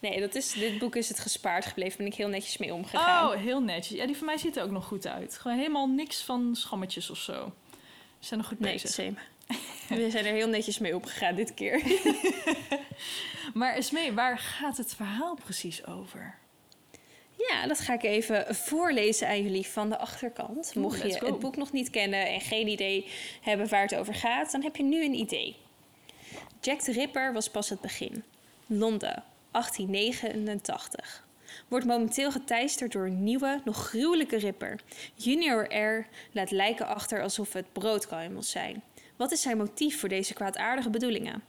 Nee, 0.00 0.20
dat 0.20 0.34
is, 0.34 0.52
dit 0.52 0.78
boek 0.78 0.96
is 0.96 1.08
het 1.08 1.18
gespaard 1.18 1.66
gebleven. 1.66 1.96
Ben 1.96 2.06
ik 2.06 2.14
heel 2.14 2.28
netjes 2.28 2.56
mee 2.56 2.74
omgegaan. 2.74 3.30
Oh, 3.30 3.36
heel 3.36 3.60
netjes. 3.60 3.98
Ja, 3.98 4.06
die 4.06 4.16
van 4.16 4.26
mij 4.26 4.38
ziet 4.38 4.56
er 4.56 4.62
ook 4.62 4.70
nog 4.70 4.84
goed 4.84 5.06
uit. 5.06 5.38
Gewoon 5.38 5.56
helemaal 5.56 5.86
niks 5.86 6.22
van 6.22 6.50
schammetjes 6.56 7.10
of 7.10 7.18
zo. 7.18 7.52
We 8.20 8.26
zijn 8.26 8.40
nog 8.40 8.48
goed 8.48 8.60
nee, 8.60 8.72
bezig. 8.72 8.90
same. 8.90 9.14
We 10.02 10.10
zijn 10.10 10.24
er 10.24 10.32
heel 10.32 10.48
netjes 10.48 10.78
mee 10.78 10.96
omgegaan 10.96 11.34
dit 11.34 11.54
keer. 11.54 11.82
Maar 13.54 13.74
Esmee, 13.74 14.12
waar 14.12 14.38
gaat 14.38 14.76
het 14.76 14.94
verhaal 14.94 15.34
precies 15.44 15.86
over? 15.86 16.38
Ja, 17.48 17.66
dat 17.66 17.80
ga 17.80 17.92
ik 17.92 18.02
even 18.02 18.54
voorlezen 18.54 19.28
aan 19.28 19.42
jullie 19.42 19.66
van 19.66 19.88
de 19.88 19.98
achterkant. 19.98 20.74
Mocht 20.74 21.02
let's 21.02 21.14
je 21.14 21.20
go. 21.20 21.26
het 21.26 21.38
boek 21.38 21.56
nog 21.56 21.72
niet 21.72 21.90
kennen 21.90 22.26
en 22.26 22.40
geen 22.40 22.68
idee 22.68 23.06
hebben 23.40 23.68
waar 23.68 23.82
het 23.82 23.94
over 23.94 24.14
gaat, 24.14 24.52
dan 24.52 24.62
heb 24.62 24.76
je 24.76 24.82
nu 24.82 25.04
een 25.04 25.14
idee. 25.14 25.56
Jack 26.60 26.80
the 26.80 26.92
Ripper 26.92 27.32
was 27.32 27.50
pas 27.50 27.68
het 27.68 27.80
begin. 27.80 28.24
Londen, 28.66 29.24
1889. 29.50 31.28
Wordt 31.68 31.86
momenteel 31.86 32.30
geteisterd 32.30 32.92
door 32.92 33.06
een 33.06 33.22
nieuwe, 33.22 33.60
nog 33.64 33.88
gruwelijke 33.88 34.36
ripper. 34.36 34.80
Junior 35.14 35.74
R 35.74 36.06
laat 36.32 36.50
lijken 36.50 36.86
achter 36.86 37.22
alsof 37.22 37.52
het 37.52 37.72
broodkruimels 37.72 38.50
zijn. 38.50 38.82
Wat 39.16 39.32
is 39.32 39.42
zijn 39.42 39.56
motief 39.56 40.00
voor 40.00 40.08
deze 40.08 40.34
kwaadaardige 40.34 40.90
bedoelingen? 40.90 41.42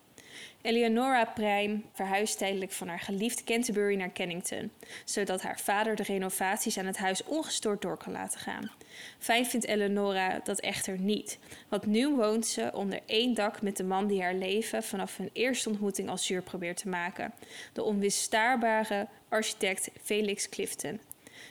Eleonora 0.62 1.26
Prime 1.26 1.82
verhuist 1.94 2.38
tijdelijk 2.38 2.72
van 2.72 2.88
haar 2.88 3.00
geliefd 3.00 3.44
Canterbury 3.44 3.96
naar 3.96 4.10
Kennington, 4.10 4.72
zodat 5.06 5.42
haar 5.42 5.60
vader 5.60 5.96
de 5.96 6.04
renovaties 6.04 6.78
aan 6.78 6.86
het 6.86 6.98
huis 6.98 7.24
ongestoord 7.24 7.82
door 7.82 7.98
kan 7.98 8.12
laten 8.12 8.40
gaan. 8.40 8.72
Fijn 9.20 9.46
vindt 9.46 9.66
Eleonora 9.66 10.40
dat 10.44 10.60
echter 10.60 11.00
niet, 11.00 11.40
want 11.70 11.86
nu 11.86 12.16
woont 12.16 12.46
ze 12.46 12.72
onder 12.74 13.00
één 13.06 13.34
dak 13.34 13.62
met 13.62 13.78
de 13.78 13.84
man 13.84 14.08
die 14.08 14.22
haar 14.22 14.34
leven 14.34 14.84
vanaf 14.84 15.18
hun 15.18 15.30
eerste 15.34 15.70
ontmoeting 15.70 16.10
als 16.10 16.26
zuur 16.26 16.42
probeert 16.42 16.78
te 16.78 16.90
maken, 16.90 17.34
de 17.74 17.84
onweerstaanbare 17.84 19.08
architect 19.30 19.90
Felix 20.04 20.50
Clifton. 20.50 21.00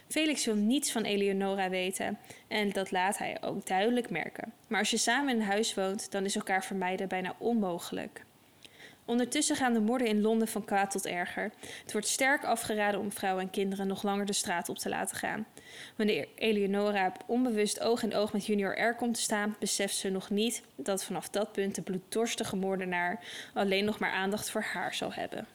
Felix 0.08 0.44
wil 0.44 0.54
niets 0.54 0.92
van 0.92 1.02
Eleonora 1.02 1.68
weten 1.68 2.18
en 2.48 2.70
dat 2.72 2.90
laat 2.90 3.18
hij 3.18 3.42
ook 3.42 3.66
duidelijk 3.66 4.10
merken. 4.10 4.52
Maar 4.68 4.78
als 4.78 4.90
je 4.90 4.96
samen 4.96 5.34
in 5.34 5.40
huis 5.40 5.74
woont, 5.74 6.10
dan 6.10 6.24
is 6.24 6.36
elkaar 6.36 6.64
vermijden 6.64 7.08
bijna 7.08 7.34
onmogelijk. 7.38 8.24
Ondertussen 9.04 9.56
gaan 9.56 9.72
de 9.72 9.80
moorden 9.80 10.06
in 10.06 10.20
Londen 10.20 10.48
van 10.48 10.64
kwaad 10.64 10.90
tot 10.90 11.06
erger. 11.06 11.52
Het 11.82 11.92
wordt 11.92 12.06
sterk 12.06 12.44
afgeraden 12.44 13.00
om 13.00 13.12
vrouwen 13.12 13.42
en 13.42 13.50
kinderen 13.50 13.86
nog 13.86 14.02
langer 14.02 14.26
de 14.26 14.32
straat 14.32 14.68
op 14.68 14.78
te 14.78 14.88
laten 14.88 15.16
gaan. 15.16 15.46
Wanneer 15.96 16.28
Eleonora 16.34 17.12
onbewust 17.26 17.80
oog 17.80 18.02
in 18.02 18.14
oog 18.14 18.32
met 18.32 18.46
Junior 18.46 18.80
R 18.80 18.94
komt 18.94 19.14
te 19.14 19.20
staan, 19.20 19.56
beseft 19.58 19.96
ze 19.96 20.10
nog 20.10 20.30
niet 20.30 20.62
dat 20.76 21.04
vanaf 21.04 21.28
dat 21.28 21.52
punt 21.52 21.74
de 21.74 21.82
bloeddorstige 21.82 22.56
moordenaar 22.56 23.24
alleen 23.54 23.84
nog 23.84 23.98
maar 23.98 24.12
aandacht 24.12 24.50
voor 24.50 24.62
haar 24.62 24.94
zal 24.94 25.12
hebben. 25.12 25.46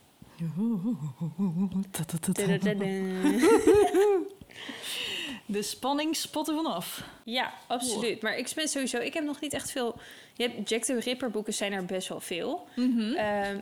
De 5.46 5.62
spanning 5.62 6.16
spot 6.16 6.48
er 6.48 6.56
vanaf. 6.56 7.04
Ja, 7.24 7.54
absoluut. 7.68 8.22
Maar 8.22 8.38
ik 8.38 8.52
ben 8.56 8.68
sowieso... 8.68 8.98
Ik 8.98 9.14
heb 9.14 9.24
nog 9.24 9.40
niet 9.40 9.54
echt 9.54 9.72
veel... 9.72 9.96
Je 10.34 10.44
hebt 10.44 10.70
Jack 10.70 10.84
the 10.84 11.00
Ripper 11.00 11.32
boeken 11.32 11.54
zijn 11.54 11.74
er 11.74 11.86
best 11.86 12.08
wel 12.08 12.20
veel. 12.20 12.68
Mhm. 12.75 13.14
Ehm, 13.14 13.60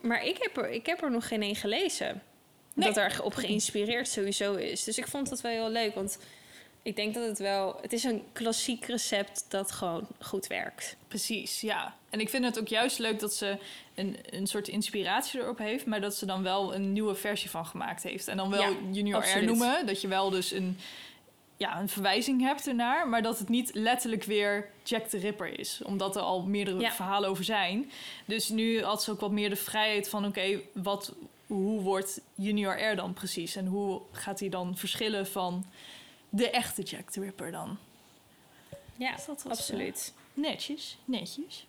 maar 0.00 0.24
ik 0.24 0.36
heb, 0.40 0.56
er, 0.56 0.70
ik 0.70 0.86
heb 0.86 1.02
er 1.02 1.10
nog 1.10 1.28
geen 1.28 1.42
één 1.42 1.56
gelezen. 1.56 2.22
Nee. 2.74 2.88
Dat 2.88 2.96
er 2.96 3.22
op 3.22 3.34
geïnspireerd 3.34 4.08
sowieso 4.08 4.54
is. 4.54 4.84
Dus 4.84 4.98
ik 4.98 5.06
vond 5.06 5.28
dat 5.28 5.40
wel 5.40 5.52
heel 5.52 5.70
leuk. 5.70 5.94
Want 5.94 6.18
ik 6.82 6.96
denk 6.96 7.14
dat 7.14 7.26
het 7.26 7.38
wel... 7.38 7.78
Het 7.80 7.92
is 7.92 8.04
een 8.04 8.22
klassiek 8.32 8.86
recept 8.86 9.44
dat 9.48 9.72
gewoon 9.72 10.06
goed 10.20 10.46
werkt. 10.46 10.96
Precies, 11.08 11.60
ja. 11.60 11.94
En 12.10 12.20
ik 12.20 12.28
vind 12.28 12.44
het 12.44 12.58
ook 12.58 12.68
juist 12.68 12.98
leuk 12.98 13.20
dat 13.20 13.34
ze 13.34 13.58
een, 13.94 14.16
een 14.30 14.46
soort 14.46 14.68
inspiratie 14.68 15.40
erop 15.40 15.58
heeft, 15.58 15.86
maar 15.86 16.00
dat 16.00 16.14
ze 16.14 16.26
dan 16.26 16.42
wel 16.42 16.74
een 16.74 16.92
nieuwe 16.92 17.14
versie 17.14 17.50
van 17.50 17.66
gemaakt 17.66 18.02
heeft. 18.02 18.28
En 18.28 18.36
dan 18.36 18.50
wel 18.50 18.60
Ja, 18.60 18.76
Junior 18.90 19.16
absoluut. 19.16 19.44
R 19.44 19.46
noemen, 19.46 19.86
dat 19.86 20.00
je 20.00 20.08
wel 20.08 20.30
dus 20.30 20.50
een, 20.50 20.78
ja, 21.56 21.80
een 21.80 21.88
verwijzing 21.88 22.40
hebt 22.40 22.66
ernaar, 22.66 23.08
maar 23.08 23.22
dat 23.22 23.38
het 23.38 23.48
niet 23.48 23.70
letterlijk 23.74 24.24
weer 24.24 24.70
Jack 24.82 25.04
the 25.06 25.18
Ripper 25.18 25.58
is, 25.58 25.80
omdat 25.84 26.16
er 26.16 26.22
al 26.22 26.42
meerdere 26.42 26.80
Ja. 26.80 26.92
verhalen 26.92 27.28
over 27.28 27.44
zijn. 27.44 27.90
Dus 28.24 28.48
nu 28.48 28.82
had 28.82 29.02
ze 29.02 29.10
ook 29.10 29.20
wat 29.20 29.30
meer 29.30 29.48
de 29.50 29.56
vrijheid 29.56 30.08
van, 30.08 30.24
oké, 30.26 30.60
wat, 30.72 31.14
hoe 31.46 31.80
wordt 31.80 32.20
Junior 32.34 32.82
R 32.92 32.96
dan 32.96 33.12
precies? 33.12 33.56
En 33.56 33.66
hoe 33.66 34.00
gaat 34.12 34.40
hij 34.40 34.48
dan 34.48 34.76
verschillen 34.76 35.26
van 35.26 35.64
de 36.28 36.50
echte 36.50 36.82
Jack 36.82 37.10
the 37.10 37.20
Ripper 37.20 37.50
dan? 37.50 37.78
Ja, 38.96 39.14
Dus 39.14 39.24
dat 39.24 39.42
was, 39.42 39.58
absoluut. 39.58 40.12
Netjes, 40.34 40.98
netjes. 41.04 41.66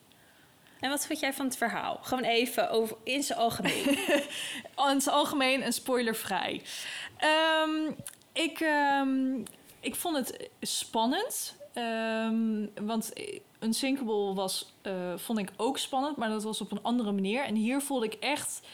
En 0.79 0.89
wat 0.89 1.05
vond 1.07 1.19
jij 1.19 1.33
van 1.33 1.45
het 1.45 1.57
verhaal? 1.57 1.99
Gewoon 2.01 2.23
even 2.23 2.69
over 2.69 2.97
in 3.03 3.23
zijn 3.23 3.39
algemeen. 3.39 3.87
in 4.89 4.95
het 4.95 5.07
algemeen 5.07 5.61
en 5.61 5.73
spoilervrij. 5.73 6.61
Ehm, 7.17 7.91
ik, 8.33 8.59
ehm, 8.59 9.43
ik 9.85 9.95
vond 9.95 10.15
het 10.15 10.49
spannend. 10.61 11.55
Ehm, 11.73 12.65
want 12.85 13.13
Unsinkable 13.59 14.33
was, 14.33 14.73
eh, 14.81 14.93
vond 15.15 15.39
ik 15.39 15.51
ook 15.57 15.77
spannend, 15.77 16.17
maar 16.17 16.29
dat 16.29 16.43
was 16.43 16.61
op 16.61 16.71
een 16.71 16.83
andere 16.83 17.11
manier. 17.11 17.43
En 17.43 17.55
hier 17.55 17.81
voelde 17.81 18.05
ik 18.05 18.13
echt... 18.13 18.67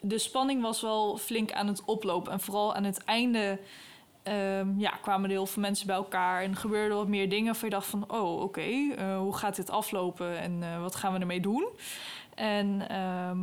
De 0.00 0.18
spanning 0.18 0.62
was 0.62 0.80
wel 0.80 1.16
flink 1.16 1.52
aan 1.52 1.66
het 1.66 1.84
oplopen. 1.84 2.32
En 2.32 2.40
vooral 2.40 2.74
aan 2.74 2.84
het 2.84 3.04
einde 3.04 3.58
ehm, 4.22 4.78
ja, 4.78 4.90
kwamen 4.90 5.24
er 5.24 5.36
heel 5.36 5.46
veel 5.46 5.62
mensen 5.62 5.86
bij 5.86 5.96
elkaar. 5.96 6.42
En 6.42 6.56
gebeurden 6.56 6.96
wat 6.96 7.08
meer 7.08 7.28
dingen 7.28 7.46
waarvan 7.46 7.68
je 7.68 7.74
dacht 7.74 7.86
van... 7.86 8.04
Oh, 8.10 8.40
oké, 8.40 8.60
eh, 8.60 9.18
hoe 9.18 9.36
gaat 9.36 9.56
dit 9.56 9.70
aflopen 9.70 10.38
en 10.38 10.62
eh, 10.62 10.80
wat 10.80 10.94
gaan 10.94 11.12
we 11.12 11.18
ermee 11.18 11.40
doen? 11.40 11.68
En 12.34 12.88
ehm, 12.88 13.40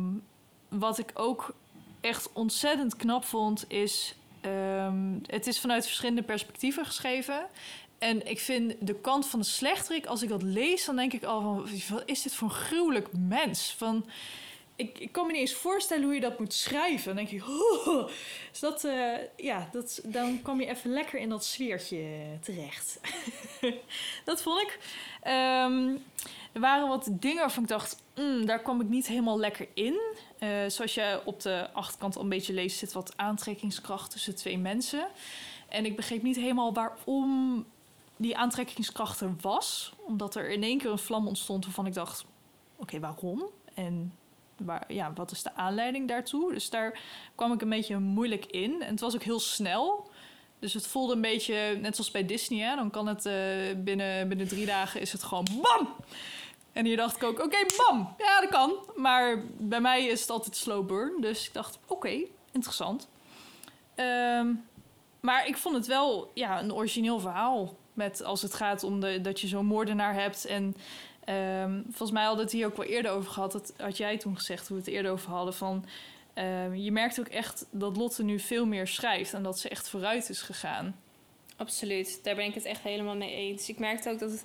wat 0.68 0.98
ik 0.98 1.10
ook 1.14 1.54
echt 2.00 2.32
ontzettend 2.32 2.96
knap 2.96 3.24
vond, 3.24 3.64
is. 3.68 4.16
Ehm, 4.44 5.18
het 5.26 5.46
is 5.46 5.60
vanuit 5.60 5.84
verschillende 5.84 6.22
perspectieven 6.22 6.86
geschreven. 6.86 7.46
En 7.98 8.26
ik 8.26 8.40
vind 8.40 8.74
de 8.80 8.94
kant 8.94 9.26
van 9.26 9.38
de 9.38 9.44
slechterik, 9.46 10.06
als 10.06 10.22
ik 10.22 10.28
dat 10.28 10.42
lees, 10.42 10.84
dan 10.84 10.96
denk 10.96 11.12
ik 11.12 11.24
al 11.24 11.66
van, 11.66 12.02
is 12.04 12.22
dit 12.22 12.34
voor 12.34 12.48
een 12.48 12.54
gruwelijk 12.54 13.08
mens? 13.12 13.74
Van, 13.78 14.06
ik, 14.76 14.98
ik 14.98 15.12
kan 15.12 15.26
me 15.26 15.32
niet 15.32 15.40
eens 15.40 15.54
voorstellen 15.54 16.04
hoe 16.04 16.14
je 16.14 16.20
dat 16.20 16.38
moet 16.38 16.52
schrijven. 16.52 17.04
Dan 17.04 17.24
denk 17.24 17.42
ik, 17.42 17.48
oh, 17.48 18.08
dus 18.50 18.60
dat, 18.60 18.84
eh, 18.84 19.12
ja, 19.36 19.68
dat, 19.72 20.00
dan 20.04 20.42
kom 20.42 20.60
je 20.60 20.66
even 20.66 20.92
lekker 20.92 21.18
in 21.18 21.28
dat 21.28 21.44
sfeertje 21.44 22.06
terecht. 22.40 23.00
dat 24.24 24.42
vond 24.42 24.60
ik. 24.60 24.78
Ehm, 25.22 25.96
er 26.52 26.60
waren 26.60 26.88
wat 26.88 27.08
dingen 27.10 27.40
waarvan 27.40 27.62
ik 27.62 27.68
dacht, 27.68 28.02
mm, 28.14 28.46
daar 28.46 28.62
kwam 28.62 28.80
ik 28.80 28.88
niet 28.88 29.06
helemaal 29.06 29.38
lekker 29.38 29.68
in. 29.74 30.00
Eh, 30.38 30.48
zoals 30.66 30.94
je 30.94 31.20
op 31.24 31.40
de 31.40 31.68
achterkant 31.72 32.16
al 32.16 32.22
een 32.22 32.28
beetje 32.28 32.52
leest, 32.52 32.78
zit 32.78 32.92
wat 32.92 33.12
aantrekkingskracht 33.16 34.10
tussen 34.10 34.34
twee 34.34 34.58
mensen. 34.58 35.06
En 35.68 35.84
ik 35.84 35.96
begreep 35.96 36.22
niet 36.22 36.36
helemaal 36.36 36.72
waarom 36.72 37.64
die 38.16 38.36
aantrekkingskracht 38.36 39.20
er 39.20 39.34
was. 39.40 39.92
Omdat 40.06 40.34
er 40.34 40.50
in 40.50 40.62
één 40.62 40.78
keer 40.78 40.90
een 40.90 40.98
vlam 40.98 41.26
ontstond 41.26 41.64
waarvan 41.64 41.86
ik 41.86 41.94
dacht, 41.94 42.24
oké, 42.76 43.00
waarom? 43.00 43.44
En 43.74 44.12
waar, 44.56 44.84
ja, 44.92 45.12
wat 45.12 45.30
is 45.30 45.42
de 45.42 45.54
aanleiding 45.54 46.08
daartoe? 46.08 46.52
Dus 46.52 46.70
daar 46.70 47.00
kwam 47.34 47.52
ik 47.52 47.62
een 47.62 47.68
beetje 47.68 47.98
moeilijk 47.98 48.46
in. 48.46 48.82
En 48.82 48.90
het 48.90 49.00
was 49.00 49.14
ook 49.14 49.22
heel 49.22 49.40
snel. 49.40 50.10
Dus 50.58 50.74
het 50.74 50.86
voelde 50.86 51.14
een 51.14 51.20
beetje, 51.20 51.78
net 51.80 51.96
zoals 51.96 52.10
bij 52.10 52.26
Disney, 52.26 52.60
hè? 52.68 52.76
dan 52.76 52.90
kan 52.90 53.06
het 53.06 53.26
eh, 53.26 53.34
binnen, 53.76 54.28
binnen 54.28 54.48
drie 54.48 54.66
dagen 54.66 55.00
is 55.00 55.12
het 55.12 55.22
gewoon 55.22 55.46
BAM! 55.62 55.88
En 56.74 56.84
hier 56.84 56.96
dacht 56.96 57.16
ik 57.16 57.22
ook, 57.22 57.44
oké, 57.44 57.56
bam! 57.76 58.14
Ja, 58.18 58.40
dat 58.40 58.50
kan. 58.50 58.72
Maar 58.96 59.42
bij 59.58 59.80
mij 59.80 60.06
is 60.06 60.20
het 60.20 60.30
altijd 60.30 60.56
slow 60.56 60.86
burn. 60.86 61.20
Dus 61.20 61.46
ik 61.46 61.52
dacht, 61.52 61.78
oké, 61.86 62.22
interessant. 62.52 63.08
Ehm, 63.94 64.52
maar 65.20 65.46
ik 65.46 65.56
vond 65.56 65.76
het 65.76 65.86
wel 65.86 66.30
ja, 66.34 66.60
een 66.60 66.74
origineel 66.74 67.20
verhaal. 67.20 67.76
Met 67.92 68.24
als 68.24 68.42
het 68.42 68.54
gaat 68.54 68.82
om 68.82 69.00
de, 69.00 69.20
dat 69.20 69.40
je 69.40 69.46
zo'n 69.46 69.66
moordenaar 69.66 70.14
hebt. 70.14 70.44
En 70.44 70.76
ehm, 71.24 71.82
volgens 71.82 72.10
mij 72.10 72.24
hadden 72.24 72.44
we 72.44 72.50
het 72.50 72.60
hier 72.60 72.66
ook 72.66 72.76
wel 72.76 72.86
eerder 72.86 73.10
over 73.10 73.30
gehad. 73.30 73.52
Dat 73.52 73.72
had 73.76 73.96
jij 73.96 74.18
toen 74.18 74.36
gezegd, 74.36 74.68
hoe 74.68 74.76
we 74.76 74.82
het 74.82 74.92
eerder 74.92 75.12
over 75.12 75.30
hadden. 75.30 75.54
Van, 75.54 75.84
ehm, 76.34 76.74
je 76.74 76.92
merkt 76.92 77.20
ook 77.20 77.28
echt 77.28 77.66
dat 77.70 77.96
Lotte 77.96 78.22
nu 78.22 78.38
veel 78.38 78.66
meer 78.66 78.86
schrijft. 78.86 79.34
En 79.34 79.42
dat 79.42 79.58
ze 79.58 79.68
echt 79.68 79.88
vooruit 79.88 80.28
is 80.28 80.42
gegaan. 80.42 80.96
Absoluut, 81.56 82.20
daar 82.22 82.34
ben 82.34 82.44
ik 82.44 82.54
het 82.54 82.64
echt 82.64 82.82
helemaal 82.82 83.16
mee 83.16 83.34
eens. 83.34 83.68
Ik 83.68 83.78
merkte 83.78 84.10
ook 84.10 84.18
dat 84.18 84.30
het... 84.30 84.44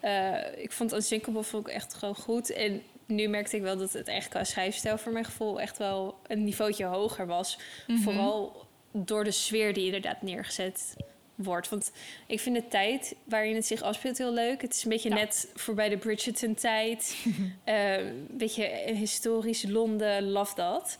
eh, 0.00 0.62
ik 0.62 0.72
vond 0.72 0.92
Unsinkable 0.92 1.42
vond 1.42 1.66
ik 1.68 1.72
echt 1.74 1.94
gewoon 1.94 2.16
goed. 2.16 2.50
En 2.52 2.82
nu 3.06 3.28
merkte 3.28 3.56
ik 3.56 3.62
wel 3.62 3.76
dat 3.76 3.92
het 3.92 4.08
echt 4.08 4.28
qua 4.28 4.44
schrijfstijl 4.44 4.98
voor 4.98 5.12
mijn 5.12 5.24
gevoel... 5.24 5.60
echt 5.60 5.78
wel 5.78 6.18
een 6.26 6.44
niveautje 6.44 6.84
hoger 6.84 7.26
was. 7.26 7.58
Mhm. 7.86 7.98
Vooral 8.00 8.66
door 8.92 9.24
de 9.24 9.30
sfeer 9.30 9.72
die 9.72 9.84
inderdaad 9.84 10.22
neergezet 10.22 10.96
wordt. 11.34 11.68
Want 11.68 11.92
ik 12.26 12.40
vind 12.40 12.54
de 12.56 12.68
tijd 12.68 13.14
waarin 13.24 13.54
het 13.54 13.66
zich 13.66 13.82
afspeelt 13.82 14.18
heel 14.18 14.32
leuk. 14.32 14.62
Het 14.62 14.74
is 14.74 14.82
een 14.84 14.90
beetje 14.90 15.08
Ja. 15.08 15.14
net 15.14 15.50
voorbij 15.54 15.88
de 15.88 15.96
Bridgerton-tijd. 15.98 17.16
Eh, 17.64 17.96
een 17.96 18.26
beetje 18.30 18.64
historisch 18.94 19.62
Londen, 19.62 20.30
love 20.30 20.54
dat. 20.54 20.96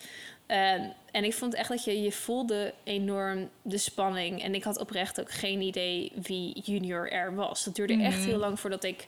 Eh, 0.48 0.72
en 1.10 1.24
ik 1.24 1.34
vond 1.34 1.54
echt 1.54 1.68
dat 1.68 1.84
je, 1.84 2.02
je 2.02 2.12
voelde 2.12 2.74
enorm 2.84 3.48
de 3.62 3.78
spanning. 3.78 4.42
En 4.42 4.54
ik 4.54 4.64
had 4.64 4.78
oprecht 4.78 5.20
ook 5.20 5.30
geen 5.30 5.60
idee 5.60 6.12
wie 6.22 6.60
Junior 6.60 7.10
er 7.12 7.34
was. 7.34 7.64
Dat 7.64 7.74
duurde 7.74 8.02
echt 8.02 8.18
Mhm. 8.18 8.26
heel 8.28 8.38
lang 8.38 8.60
voordat 8.60 8.84
ik 8.84 9.06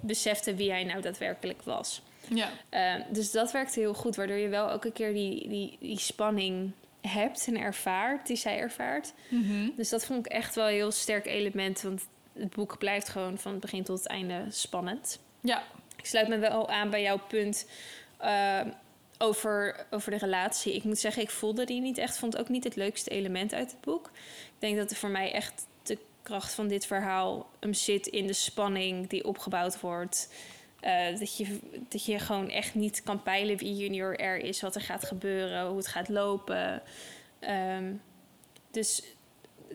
besefte 0.00 0.54
wie 0.54 0.70
hij 0.70 0.84
nou 0.84 1.00
daadwerkelijk 1.00 1.62
was. 1.62 2.02
Ja, 2.34 2.48
Eh, 2.68 2.94
dus 3.08 3.30
dat 3.30 3.52
werkte 3.52 3.80
heel 3.80 3.94
goed, 3.94 4.16
waardoor 4.16 4.36
je 4.36 4.48
wel 4.48 4.68
elke 4.68 4.92
keer 4.92 5.12
die, 5.14 5.48
die, 5.48 5.76
die 5.80 5.98
spanning 5.98 6.72
hebt 7.00 7.46
en 7.46 7.56
ervaart, 7.60 8.26
die 8.26 8.36
zij 8.36 8.58
ervaart. 8.58 9.12
Mhm. 9.28 9.68
Dus 9.76 9.88
dat 9.88 10.04
vond 10.04 10.26
ik 10.26 10.32
echt 10.32 10.54
wel 10.54 10.66
een 10.66 10.72
heel 10.74 10.90
sterk 10.90 11.26
element, 11.26 11.82
want 11.82 12.06
het 12.32 12.54
boek 12.54 12.78
blijft 12.78 13.08
gewoon 13.08 13.38
van 13.38 13.52
het 13.52 13.60
begin 13.60 13.84
tot 13.84 13.98
het 13.98 14.06
einde 14.08 14.44
spannend. 14.48 15.18
ja. 15.40 15.62
Ik 15.96 16.06
sluit 16.06 16.28
me 16.28 16.38
wel 16.38 16.68
aan 16.70 16.90
bij 16.90 17.02
jouw 17.02 17.18
punt 17.28 17.66
eh, 18.18 18.60
over, 19.22 19.86
over 19.90 20.10
de 20.10 20.18
relatie. 20.18 20.74
Ik 20.74 20.84
moet 20.84 20.98
zeggen, 20.98 21.22
ik 21.22 21.30
voelde 21.30 21.64
die 21.64 21.80
niet 21.80 21.98
echt. 21.98 22.18
Vond 22.18 22.36
ook 22.36 22.48
niet 22.48 22.64
het 22.64 22.76
leukste 22.76 23.10
element 23.10 23.54
uit 23.54 23.70
het 23.70 23.80
boek. 23.80 24.10
Ik 24.44 24.58
denk 24.58 24.76
dat 24.76 24.90
er 24.90 24.96
voor 24.96 25.08
mij 25.08 25.32
echt 25.32 25.66
de 25.82 25.98
kracht 26.22 26.54
van 26.54 26.68
dit 26.68 26.86
verhaal 26.86 27.50
hem 27.60 27.74
zit 27.74 28.06
in 28.06 28.26
de 28.26 28.32
spanning 28.32 29.08
die 29.08 29.24
opgebouwd 29.24 29.80
wordt. 29.80 30.32
Eh, 30.80 31.18
dat, 31.18 31.36
je, 31.36 31.58
dat 31.88 32.04
je 32.04 32.18
gewoon 32.18 32.50
echt 32.50 32.74
niet 32.74 33.02
kan 33.02 33.22
peilen 33.22 33.56
wie 33.56 33.76
junior 33.76 34.16
er 34.16 34.36
is, 34.36 34.60
wat 34.60 34.74
er 34.74 34.80
gaat 34.80 35.04
gebeuren, 35.04 35.66
hoe 35.66 35.76
het 35.76 35.86
gaat 35.86 36.08
lopen. 36.08 36.82
Ehm, 37.38 37.92
dus 38.70 39.02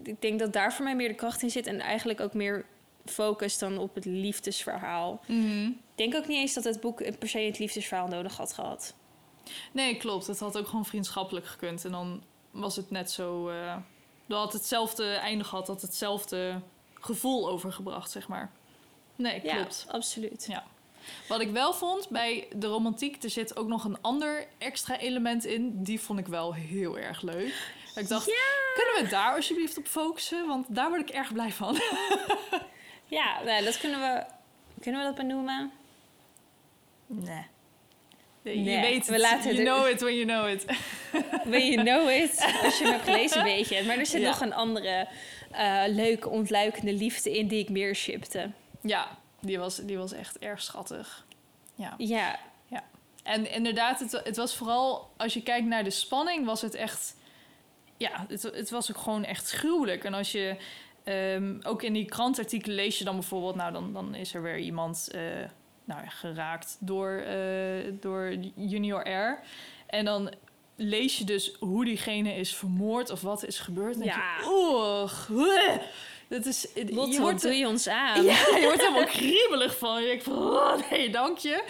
ik 0.03 0.21
denk 0.21 0.39
dat 0.39 0.53
daar 0.53 0.73
voor 0.73 0.85
mij 0.85 0.95
meer 0.95 1.07
de 1.07 1.15
kracht 1.15 1.41
in 1.41 1.49
zit 1.49 1.67
en 1.67 1.79
eigenlijk 1.79 2.19
ook 2.19 2.33
meer 2.33 2.65
focus 3.05 3.57
dan 3.57 3.77
op 3.77 3.95
het 3.95 4.05
liefdesverhaal. 4.05 5.21
Mhm. 5.27 5.65
Ik 5.65 5.95
denk 5.95 6.15
ook 6.15 6.27
niet 6.27 6.37
eens 6.37 6.53
dat 6.53 6.63
het 6.63 6.79
boek 6.79 7.17
per 7.19 7.29
se 7.29 7.39
het 7.39 7.59
liefdesverhaal 7.59 8.07
nodig 8.07 8.37
had 8.37 8.53
gehad. 8.53 8.95
Nee, 9.71 9.97
klopt. 9.97 10.27
Het 10.27 10.39
had 10.39 10.57
ook 10.57 10.67
gewoon 10.67 10.85
vriendschappelijk 10.85 11.45
gekund. 11.45 11.85
En 11.85 11.91
dan 11.91 12.23
was 12.51 12.75
het 12.75 12.91
net 12.91 13.11
zo... 13.11 13.49
eh 13.49 13.75
dan 14.27 14.39
had 14.39 14.53
hetzelfde 14.53 15.13
einde 15.13 15.43
gehad, 15.43 15.67
had 15.67 15.81
hetzelfde 15.81 16.61
gevoel 16.93 17.49
overgebracht, 17.49 18.11
zeg 18.11 18.27
maar. 18.27 18.51
Nee, 19.15 19.41
klopt. 19.41 19.83
Ja, 19.87 19.93
absoluut. 19.93 20.45
Ja. 20.49 20.63
Wat 21.27 21.41
ik 21.41 21.51
wel 21.51 21.73
vond 21.73 22.09
bij 22.09 22.47
de 22.55 22.67
romantiek, 22.67 23.23
er 23.23 23.29
zit 23.29 23.57
ook 23.57 23.67
nog 23.67 23.83
een 23.83 24.01
ander 24.01 24.47
extra 24.57 24.97
element 24.97 25.45
in. 25.45 25.83
Die 25.83 25.99
vond 25.99 26.19
ik 26.19 26.27
wel 26.27 26.53
heel 26.53 26.97
erg 26.97 27.21
leuk. 27.21 27.73
Dat 27.93 28.03
Ik 28.03 28.09
dacht, 28.09 28.31
kunnen 28.75 29.03
we 29.03 29.09
daar 29.09 29.35
alsjeblieft 29.35 29.77
op 29.77 29.87
focussen? 29.87 30.47
Want 30.47 30.75
daar 30.75 30.89
word 30.89 31.09
ik 31.09 31.15
erg 31.15 31.33
blij 31.33 31.51
van. 31.51 31.77
Ja, 33.07 33.43
nou, 33.43 33.63
dat 33.63 33.77
kunnen 33.77 33.99
we... 33.99 34.25
Kunnen 34.81 35.01
we 35.01 35.07
dat 35.07 35.15
benoemen? 35.15 35.71
Nee. 37.05 37.45
Nee, 38.53 38.63
je 38.63 38.79
weet 38.81 38.95
het. 38.97 39.07
we 39.07 39.19
laten 39.19 39.53
you 39.53 39.55
de- 39.55 39.63
know 39.63 39.87
it 39.87 40.01
when 40.01 40.15
you 40.15 40.25
know 40.25 40.49
it. 40.49 40.65
When 41.51 41.65
you 41.71 41.83
know 41.83 42.09
it. 42.09 42.41
Als 42.63 42.77
je 42.77 42.85
hebt 42.85 43.03
gelezen, 43.03 43.43
weet 43.43 43.67
je. 43.69 43.83
Maar 43.87 43.97
er 43.97 44.05
zit 44.05 44.21
Ja. 44.21 44.27
nog 44.27 44.41
een 44.41 44.53
andere 44.53 45.07
eh, 45.51 45.83
leuke, 45.87 46.29
ontluikende 46.29 46.93
liefde 46.93 47.37
in 47.37 47.47
die 47.47 47.59
ik 47.59 47.69
meer 47.69 47.95
shipte. 47.95 48.51
Ja, 48.81 49.17
die 49.41 49.59
was, 49.59 49.75
die 49.77 49.97
was 49.97 50.11
echt 50.11 50.39
erg 50.39 50.61
schattig. 50.61 51.25
Ja. 51.75 51.93
Ja, 51.97 52.39
En 53.23 53.51
inderdaad, 53.51 53.99
het, 53.99 54.11
het 54.11 54.37
was 54.37 54.55
vooral, 54.55 55.09
als 55.17 55.33
je 55.33 55.43
kijkt 55.43 55.67
naar 55.67 55.83
de 55.83 55.89
spanning, 55.89 56.45
was 56.45 56.61
het 56.61 56.73
echt. 56.75 57.15
Ja, 57.97 58.25
het, 58.27 58.41
het 58.43 58.69
was 58.69 58.91
ook 58.95 59.01
gewoon 59.01 59.23
echt 59.23 59.49
gruwelijk. 59.51 60.03
En 60.03 60.13
als 60.13 60.31
je 60.31 60.55
ehm, 61.03 61.55
ook 61.63 61.83
in 61.83 61.93
die 61.93 62.05
krantartikelen 62.05 62.75
lees 62.75 62.97
je 62.97 63.03
dan 63.03 63.15
bijvoorbeeld... 63.15 63.55
nou, 63.55 63.73
dan, 63.73 63.93
dan 63.93 64.15
is 64.15 64.33
er 64.33 64.41
weer 64.41 64.57
iemand 64.57 65.09
eh, 65.11 65.21
nou, 65.85 66.01
ja, 66.03 66.09
geraakt 66.09 66.77
door, 66.79 67.11
eh, 67.11 67.91
door 67.99 68.33
Junior 68.55 69.09
R. 69.09 69.39
En 69.87 70.05
dan 70.05 70.33
lees 70.75 71.17
je 71.17 71.23
dus 71.23 71.55
hoe 71.59 71.85
diegene 71.85 72.33
is 72.35 72.55
vermoord 72.55 73.09
of 73.09 73.21
wat 73.21 73.45
is 73.45 73.59
gebeurd. 73.59 73.93
En 73.93 73.99
denk 73.99 74.11
Ja. 74.11 74.37
je, 74.39 74.45
oeh, 75.29 75.77
dat 76.27 76.45
is... 76.45 76.67
Lotte, 76.89 77.11
je 77.13 77.21
wordt, 77.21 77.41
doe 77.41 77.53
je 77.53 77.67
ons 77.67 77.87
aan? 77.87 78.23
ja, 78.23 78.37
je 78.57 78.61
wordt 78.63 78.81
helemaal 78.81 79.05
kriebelig 79.05 79.77
van. 79.77 80.01
Je 80.01 80.07
denkt 80.07 80.23
van, 80.23 80.37
oh, 80.37 80.89
nee, 80.89 81.09
dank 81.09 81.37
je. 81.37 81.63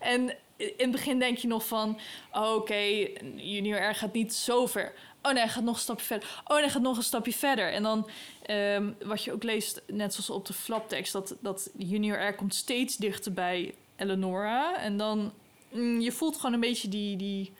En 0.00 0.36
in 0.56 0.72
het 0.76 0.90
begin 0.90 1.18
denk 1.18 1.38
je 1.38 1.48
nog 1.48 1.66
van... 1.66 1.98
oh, 2.32 2.54
oké, 2.54 3.08
Junior 3.36 3.80
R 3.90 3.94
gaat 3.94 4.12
niet 4.12 4.34
zo 4.34 4.66
ver. 4.66 4.92
Oh 5.22 5.32
nee, 5.32 5.42
hij 5.42 5.52
gaat 5.52 5.64
nog 5.64 5.74
een 5.74 5.80
stapje 5.80 6.06
verder. 6.06 6.28
Oh 6.44 6.48
nee, 6.48 6.60
hij 6.60 6.70
gaat 6.70 6.82
nog 6.82 6.96
een 6.96 7.02
stapje 7.02 7.32
verder. 7.32 7.72
En 7.72 7.82
dan, 7.82 8.08
ehm, 8.42 8.92
wat 9.04 9.24
je 9.24 9.32
ook 9.32 9.42
leest, 9.42 9.82
net 9.86 10.14
zoals 10.14 10.30
op 10.30 10.46
de 10.46 10.52
flaptekst... 10.52 11.12
dat, 11.12 11.36
dat 11.40 11.70
Junior 11.76 12.28
R 12.28 12.34
komt 12.34 12.54
steeds 12.54 12.96
dichter 12.96 13.32
bij 13.32 13.74
Eleonora. 13.96 14.78
En 14.78 14.96
dan, 14.96 15.32
mm, 15.72 16.00
je 16.00 16.12
voelt 16.12 16.36
gewoon 16.36 16.52
een 16.52 16.60
beetje 16.60 16.88
die... 16.88 17.16
die 17.16 17.52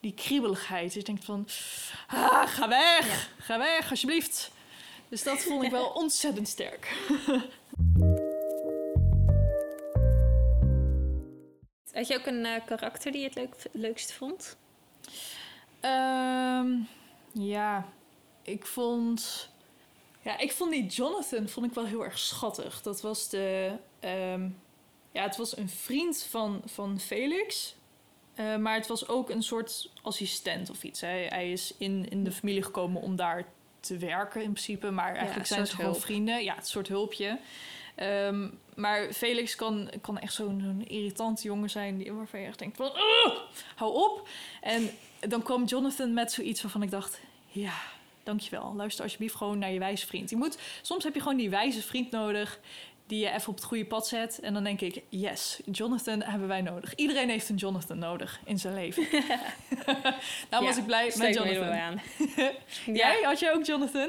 die 0.00 0.14
kriebeligheid. 0.14 0.94
Je 0.94 1.02
denkt 1.02 1.24
van, 1.24 1.48
ah, 2.06 2.46
ga 2.46 2.68
weg, 2.68 3.30
ga 3.38 3.58
weg, 3.58 3.90
alsjeblieft. 3.90 4.50
Dus 5.08 5.22
dat 5.22 5.42
vond 5.42 5.62
ik 5.62 5.70
wel 5.70 5.86
ontzettend 6.02 6.48
sterk. 6.48 6.96
Had 11.92 12.06
je 12.06 12.18
ook 12.18 12.26
een 12.26 12.44
eh, 12.44 12.66
karakter 12.66 13.12
die 13.12 13.20
je 13.20 13.26
het 13.26 13.36
leuk, 13.36 13.54
leukst 13.72 14.12
vond? 14.12 14.56
Ehm, 15.80 16.74
ja, 17.38 17.88
ik 18.42 18.66
vond... 18.66 19.50
Ja, 20.20 20.38
ik 20.38 20.52
vond 20.52 20.70
die 20.70 20.86
Jonathan 20.86 21.48
vond 21.48 21.66
ik 21.66 21.72
wel 21.72 21.84
heel 21.84 22.04
erg 22.04 22.18
schattig. 22.18 22.82
Dat 22.82 23.00
was 23.00 23.28
de... 23.28 23.72
ehm, 24.00 24.48
ja, 25.12 25.22
het 25.22 25.36
was 25.36 25.56
een 25.56 25.68
vriend 25.68 26.22
van, 26.22 26.62
van 26.64 27.00
Felix. 27.00 27.76
Eh, 28.34 28.56
maar 28.56 28.74
het 28.74 28.86
was 28.86 29.08
ook 29.08 29.30
een 29.30 29.42
soort 29.42 29.90
assistent 30.02 30.70
of 30.70 30.82
iets. 30.82 31.00
Hij, 31.00 31.26
hij 31.26 31.52
is 31.52 31.74
in, 31.78 32.08
in 32.10 32.24
de 32.24 32.32
familie 32.32 32.62
gekomen 32.62 33.02
om 33.02 33.16
daar 33.16 33.44
te 33.80 33.96
werken 33.96 34.42
in 34.42 34.52
principe. 34.52 34.90
Maar 34.90 35.14
eigenlijk 35.14 35.46
zijn 35.46 35.66
ze 35.66 35.74
gewoon 35.74 35.90
hulp. 35.90 36.02
vrienden. 36.02 36.44
Ja, 36.44 36.54
het 36.54 36.68
soort 36.68 36.88
hulpje. 36.88 37.38
Ehm, 37.98 38.48
maar 38.74 39.12
Felix 39.12 39.54
kan, 39.54 39.90
kan 40.00 40.18
echt 40.18 40.32
zo'n 40.32 40.84
irritant 40.86 41.42
jongen 41.42 41.70
zijn... 41.70 41.98
Die, 41.98 42.12
waarvan 42.12 42.40
je 42.40 42.46
echt 42.46 42.58
denkt 42.58 42.76
van... 42.76 42.86
"Ugh, 42.86 43.36
hou 43.74 43.94
op! 43.94 44.28
En 44.60 44.90
dan 45.20 45.42
kwam 45.42 45.64
Jonathan 45.64 46.14
met 46.14 46.32
zoiets 46.32 46.62
waarvan 46.62 46.82
ik 46.82 46.90
dacht... 46.90 47.20
Ja, 47.46 47.74
dankjewel. 48.22 48.74
Luister 48.76 49.04
alsjeblieft 49.04 49.34
gewoon 49.34 49.58
naar 49.58 49.72
je 49.72 49.78
wijze 49.78 50.06
vriend. 50.06 50.30
Je 50.30 50.36
moet, 50.36 50.58
soms 50.82 51.04
heb 51.04 51.14
je 51.14 51.20
gewoon 51.20 51.36
die 51.36 51.50
wijze 51.50 51.82
vriend 51.82 52.10
nodig... 52.10 52.60
die 53.06 53.20
je 53.20 53.30
even 53.30 53.48
op 53.48 53.54
het 53.54 53.64
goede 53.64 53.84
pad 53.84 54.08
zet. 54.08 54.40
En 54.40 54.54
dan 54.54 54.64
denk 54.64 54.80
ik, 54.80 55.02
yes, 55.08 55.60
Jonathan 55.64 56.22
hebben 56.22 56.48
wij 56.48 56.60
nodig. 56.60 56.94
Iedereen 56.94 57.28
heeft 57.28 57.48
een 57.48 57.56
Jonathan 57.56 57.98
nodig 57.98 58.40
in 58.44 58.58
zijn 58.58 58.74
leven. 58.74 59.06
nou 60.50 60.64
was 60.64 60.74
Ja, 60.74 60.80
ik 60.80 60.86
blij 60.86 61.12
met 61.16 61.34
Jonathan. 61.34 61.72
aan. 61.72 62.00
Jij, 63.02 63.20
had 63.22 63.38
je 63.38 63.52
ook 63.54 63.64
Jonathan? 63.64 64.08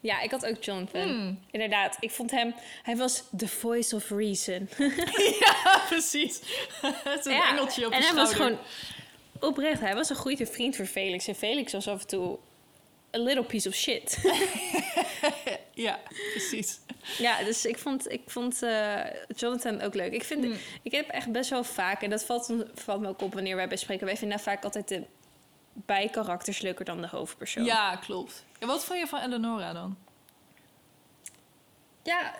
Ja, 0.00 0.20
ik 0.20 0.30
had 0.30 0.46
ook 0.46 0.62
Jonathan. 0.64 1.08
Hmm. 1.08 1.38
Inderdaad, 1.50 1.96
ik 2.00 2.10
vond 2.10 2.30
hem... 2.30 2.54
Hij 2.82 2.96
was 2.96 3.22
the 3.36 3.48
voice 3.48 3.94
of 3.96 4.10
reason. 4.10 4.68
ja, 5.40 5.82
precies. 5.88 6.40
Het 6.80 7.18
is 7.18 7.24
een 7.24 7.32
Ja, 7.32 7.50
engeltje 7.50 7.86
op 7.86 7.92
en 7.92 8.02
hij 8.02 8.14
was 8.14 8.34
gewoon 8.34 8.58
oprecht. 9.40 9.80
Hij 9.80 9.94
was 9.94 10.10
een 10.10 10.16
goede 10.16 10.46
vriend 10.46 10.76
voor 10.76 10.86
Felix. 10.86 11.26
En 11.28 11.34
Felix 11.34 11.72
was 11.72 11.88
af 11.88 12.00
en 12.00 12.06
toe 12.06 12.38
a 13.16 13.18
little 13.18 13.44
piece 13.44 13.68
of 13.68 13.74
shit. 13.74 14.18
Ja, 15.74 16.00
precies. 16.30 16.78
ja, 17.18 17.42
dus 17.44 17.64
ik 17.64 17.78
vond, 17.78 18.12
ik 18.12 18.20
vond 18.26 18.62
eh, 18.62 18.96
Jonathan 19.36 19.80
ook 19.80 19.94
leuk. 19.94 20.12
Ik, 20.12 20.24
vind, 20.24 20.44
Mm. 20.44 20.56
ik 20.82 20.92
heb 20.92 21.08
echt 21.08 21.32
best 21.32 21.50
wel 21.50 21.64
vaak, 21.64 22.02
en 22.02 22.10
dat 22.10 22.24
valt, 22.24 22.52
valt 22.74 23.00
me 23.00 23.08
ook 23.08 23.22
op 23.22 23.34
wanneer 23.34 23.56
wij 23.56 23.68
bespreken. 23.68 24.06
Wij 24.06 24.16
vinden 24.16 24.40
vaak 24.40 24.64
altijd 24.64 24.88
de 24.88 25.02
bijkarakters 25.86 26.60
leuker 26.60 26.84
dan 26.84 27.00
de 27.00 27.08
hoofdpersoon. 27.08 27.64
Ja, 27.64 27.96
klopt. 27.96 28.44
En 28.58 28.66
wat 28.66 28.84
vond 28.84 28.98
je 28.98 29.06
van 29.06 29.20
Eleonora 29.20 29.72
dan? 29.72 29.96
Ja, 32.02 32.34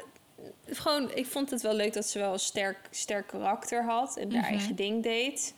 gewoon, 0.66 1.10
ik 1.14 1.26
vond 1.26 1.50
het 1.50 1.62
wel 1.62 1.74
leuk 1.74 1.92
dat 1.92 2.06
ze 2.06 2.18
wel 2.18 2.32
een 2.32 2.38
sterk, 2.38 2.78
sterk 2.90 3.26
karakter 3.26 3.84
had 3.84 4.16
en 4.16 4.32
haar 4.32 4.42
Mhm. 4.42 4.52
eigen 4.52 4.76
ding 4.76 5.02
deed. 5.02 5.54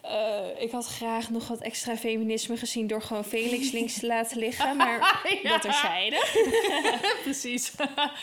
Eh, 0.00 0.46
ik 0.62 0.70
had 0.70 0.86
graag 0.86 1.30
nog 1.30 1.48
wat 1.48 1.60
extra 1.60 1.96
feminisme 1.96 2.56
gezien 2.56 2.86
door 2.86 3.02
gewoon 3.02 3.24
Felix 3.24 3.70
links 3.70 3.98
te 3.98 4.06
laten 4.06 4.38
liggen, 4.38 4.76
maar 4.82 5.20
Ja. 5.42 5.50
dat 5.50 5.60
terzijde. 5.62 6.26
precies. 7.22 7.72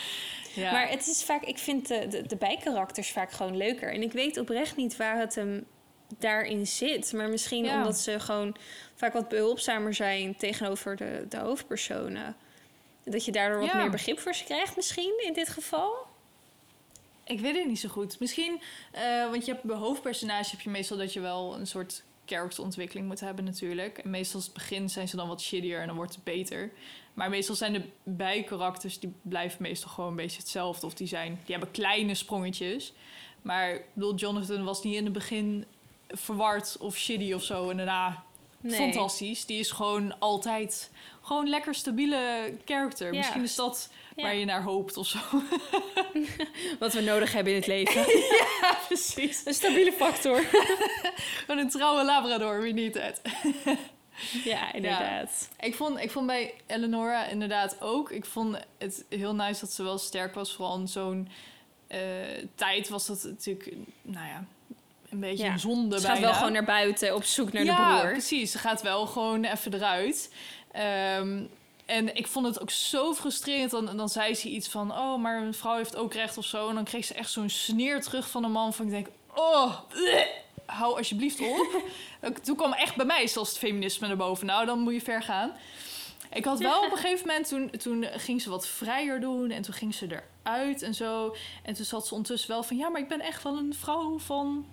ja. 0.54 0.72
Maar 0.72 0.88
het 0.88 1.06
is 1.06 1.24
vaak, 1.24 1.42
ik 1.44 1.58
vind 1.58 1.88
de, 1.88 2.08
de, 2.08 2.22
de 2.26 2.36
bijkarakters 2.36 3.10
vaak 3.10 3.32
gewoon 3.32 3.56
leuker. 3.56 3.92
En 3.92 4.02
ik 4.02 4.12
weet 4.12 4.38
oprecht 4.38 4.76
niet 4.76 4.96
waar 4.96 5.18
het 5.18 5.34
hem 5.34 5.66
daarin 6.18 6.66
zit. 6.66 7.12
Maar 7.12 7.28
misschien 7.28 7.64
Ja. 7.64 7.76
omdat 7.76 7.98
ze 7.98 8.20
gewoon 8.20 8.56
vaak 8.94 9.12
wat 9.12 9.28
behulpzamer 9.28 9.94
zijn 9.94 10.36
tegenover 10.36 10.96
de, 10.96 11.26
de 11.28 11.38
hoofdpersonen. 11.38 12.36
Dat 13.04 13.24
je 13.24 13.32
daardoor 13.32 13.60
wat 13.60 13.74
meer 13.74 13.90
begrip 13.90 14.18
voor 14.18 14.34
ze 14.34 14.44
krijgt, 14.44 14.76
misschien 14.76 15.22
in 15.26 15.32
dit 15.32 15.48
geval. 15.48 15.92
Ik 17.24 17.40
weet 17.40 17.56
het 17.56 17.66
niet 17.66 17.80
zo 17.80 17.88
goed. 17.88 18.20
Misschien, 18.20 18.60
eh, 18.92 19.30
want 19.30 19.44
je 19.46 19.52
hebt 19.52 19.64
bij 19.64 19.76
hoofdpersonage 19.76 20.50
heb 20.50 20.60
je 20.60 20.70
meestal 20.70 20.96
dat 20.96 21.12
je 21.12 21.20
wel 21.20 21.54
een 21.54 21.66
soort 21.66 22.02
characterontwikkeling 22.26 23.06
moet 23.06 23.20
hebben 23.20 23.44
natuurlijk. 23.44 23.98
En 23.98 24.10
meestal 24.10 24.40
het 24.40 24.52
begin 24.52 24.90
zijn 24.90 25.08
ze 25.08 25.16
dan 25.16 25.28
wat 25.28 25.40
shittier 25.42 25.80
en 25.80 25.86
dan 25.86 25.96
wordt 25.96 26.14
het 26.14 26.24
beter. 26.24 26.70
Maar 27.14 27.30
meestal 27.30 27.54
zijn 27.54 27.72
de 27.72 27.82
bijkarakters 28.02 28.98
die 28.98 29.12
blijven 29.22 29.62
meestal 29.62 29.90
gewoon 29.90 30.10
een 30.10 30.16
beetje 30.16 30.38
hetzelfde. 30.38 30.86
Of 30.86 30.94
die 30.94 31.06
zijn, 31.06 31.38
die 31.44 31.54
hebben 31.54 31.70
kleine 31.70 32.14
sprongetjes. 32.14 32.92
Maar 33.42 33.74
ik 33.74 33.84
bedoel, 33.92 34.14
Jonathan 34.14 34.64
was 34.64 34.82
niet 34.82 34.94
in 34.94 35.04
het 35.04 35.12
begin 35.12 35.64
verward 36.12 36.76
of 36.80 36.96
shitty 36.96 37.32
of 37.32 37.42
zo. 37.42 37.70
En 37.70 37.76
daarna 37.76 38.24
Nee. 38.62 38.76
fantastisch. 38.76 39.46
Die 39.46 39.58
is 39.58 39.70
gewoon 39.70 40.18
altijd 40.18 40.90
gewoon 41.20 41.48
lekker 41.48 41.74
stabiele 41.74 42.52
character. 42.64 43.12
Ja. 43.12 43.18
Misschien 43.18 43.42
is 43.42 43.54
dat 43.54 43.90
Ja. 44.16 44.22
waar 44.22 44.34
je 44.34 44.44
naar 44.44 44.62
hoopt 44.62 44.96
of 44.96 45.06
zo. 45.06 45.18
Wat 46.78 46.92
we 46.92 47.00
nodig 47.00 47.32
hebben 47.32 47.52
in 47.52 47.58
het 47.58 47.68
leven. 47.68 48.04
Precies. 48.86 49.46
een 49.46 49.54
stabiele 49.54 49.92
factor. 49.92 50.40
Gewoon 51.46 51.58
een 51.60 51.68
trouwe 51.68 52.04
labrador, 52.04 52.60
wie 52.62 52.72
niet 52.72 52.94
het. 53.02 53.20
ja, 54.44 54.72
inderdaad. 54.72 55.48
Ik 55.60 55.74
vond, 55.74 55.98
ik 56.00 56.10
vond 56.10 56.26
bij 56.26 56.54
Eleonora 56.66 57.26
inderdaad 57.26 57.80
ook. 57.80 58.10
Ik 58.10 58.24
vond 58.24 58.56
het 58.78 59.04
heel 59.08 59.34
nice 59.34 59.60
dat 59.60 59.72
ze 59.72 59.82
wel 59.82 59.98
sterk 59.98 60.34
was. 60.34 60.54
Vooral 60.54 60.78
in 60.78 60.88
zo'n 60.88 61.28
eh, 61.86 62.00
tijd 62.54 62.88
was 62.88 63.06
dat 63.06 63.22
natuurlijk, 63.22 63.72
nou 64.02 64.26
ja, 64.26 64.44
een 65.10 65.20
beetje 65.20 65.44
Ja. 65.44 65.52
een 65.52 65.58
zonde 65.58 66.00
Ze 66.00 66.06
gaat 66.06 66.12
bijna. 66.12 66.26
wel 66.26 66.36
gewoon 66.36 66.52
naar 66.52 66.64
buiten 66.64 67.14
op 67.14 67.24
zoek 67.24 67.52
naar 67.52 67.64
ja, 67.64 67.94
de 67.94 67.98
broer. 68.00 68.12
precies. 68.12 68.50
Ze 68.52 68.58
gaat 68.58 68.82
wel 68.82 69.06
gewoon 69.06 69.44
even 69.44 69.74
eruit. 69.74 70.32
Ehm, 70.72 71.42
en 71.86 72.16
ik 72.16 72.26
vond 72.26 72.46
het 72.46 72.60
ook 72.60 72.70
zo 72.70 73.14
frustrerend. 73.14 73.70
Dan, 73.70 73.96
dan 73.96 74.08
zei 74.08 74.34
ze 74.34 74.48
iets 74.48 74.68
van... 74.68 74.92
oh, 74.92 75.18
maar 75.18 75.42
een 75.42 75.54
vrouw 75.54 75.76
heeft 75.76 75.96
ook 75.96 76.14
recht 76.14 76.38
of 76.38 76.44
zo. 76.44 76.68
En 76.68 76.74
dan 76.74 76.84
kreeg 76.84 77.04
ze 77.04 77.14
echt 77.14 77.30
zo'n 77.30 77.48
sneer 77.48 78.00
terug 78.02 78.30
van 78.30 78.44
een 78.44 78.52
man... 78.52 78.74
van 78.74 78.84
ik 78.84 78.90
denk, 78.90 79.06
oh, 79.34 79.78
bleh, 79.88 80.26
hou 80.66 80.96
alsjeblieft 80.96 81.40
op. 81.40 81.82
Toen 82.44 82.56
kwam 82.56 82.72
echt 82.72 82.96
bij 82.96 83.06
mij 83.06 83.26
zelfs 83.26 83.48
het 83.48 83.58
feminisme 83.58 84.06
naar 84.06 84.16
boven. 84.16 84.46
Nou, 84.46 84.66
dan 84.66 84.78
moet 84.78 84.92
je 84.94 85.00
ver 85.00 85.22
gaan. 85.22 85.52
Ik 86.32 86.44
had 86.44 86.58
wel 86.58 86.84
op 86.84 86.92
een 86.92 86.98
gegeven 87.04 87.26
moment... 87.26 87.48
Toen, 87.48 87.70
toen 87.70 88.04
ging 88.04 88.42
ze 88.42 88.50
wat 88.50 88.66
vrijer 88.68 89.20
doen... 89.20 89.50
en 89.50 89.62
toen 89.62 89.74
ging 89.74 89.94
ze 89.94 90.22
eruit 90.42 90.82
en 90.82 90.94
zo. 90.94 91.36
En 91.62 91.74
toen 91.74 91.84
zat 91.84 92.06
ze 92.06 92.14
ondertussen 92.14 92.50
wel 92.50 92.62
van... 92.62 92.76
ja, 92.76 92.88
maar 92.88 93.00
ik 93.00 93.08
ben 93.08 93.20
echt 93.20 93.42
wel 93.42 93.56
een 93.56 93.74
vrouw 93.78 94.18
van 94.18 94.66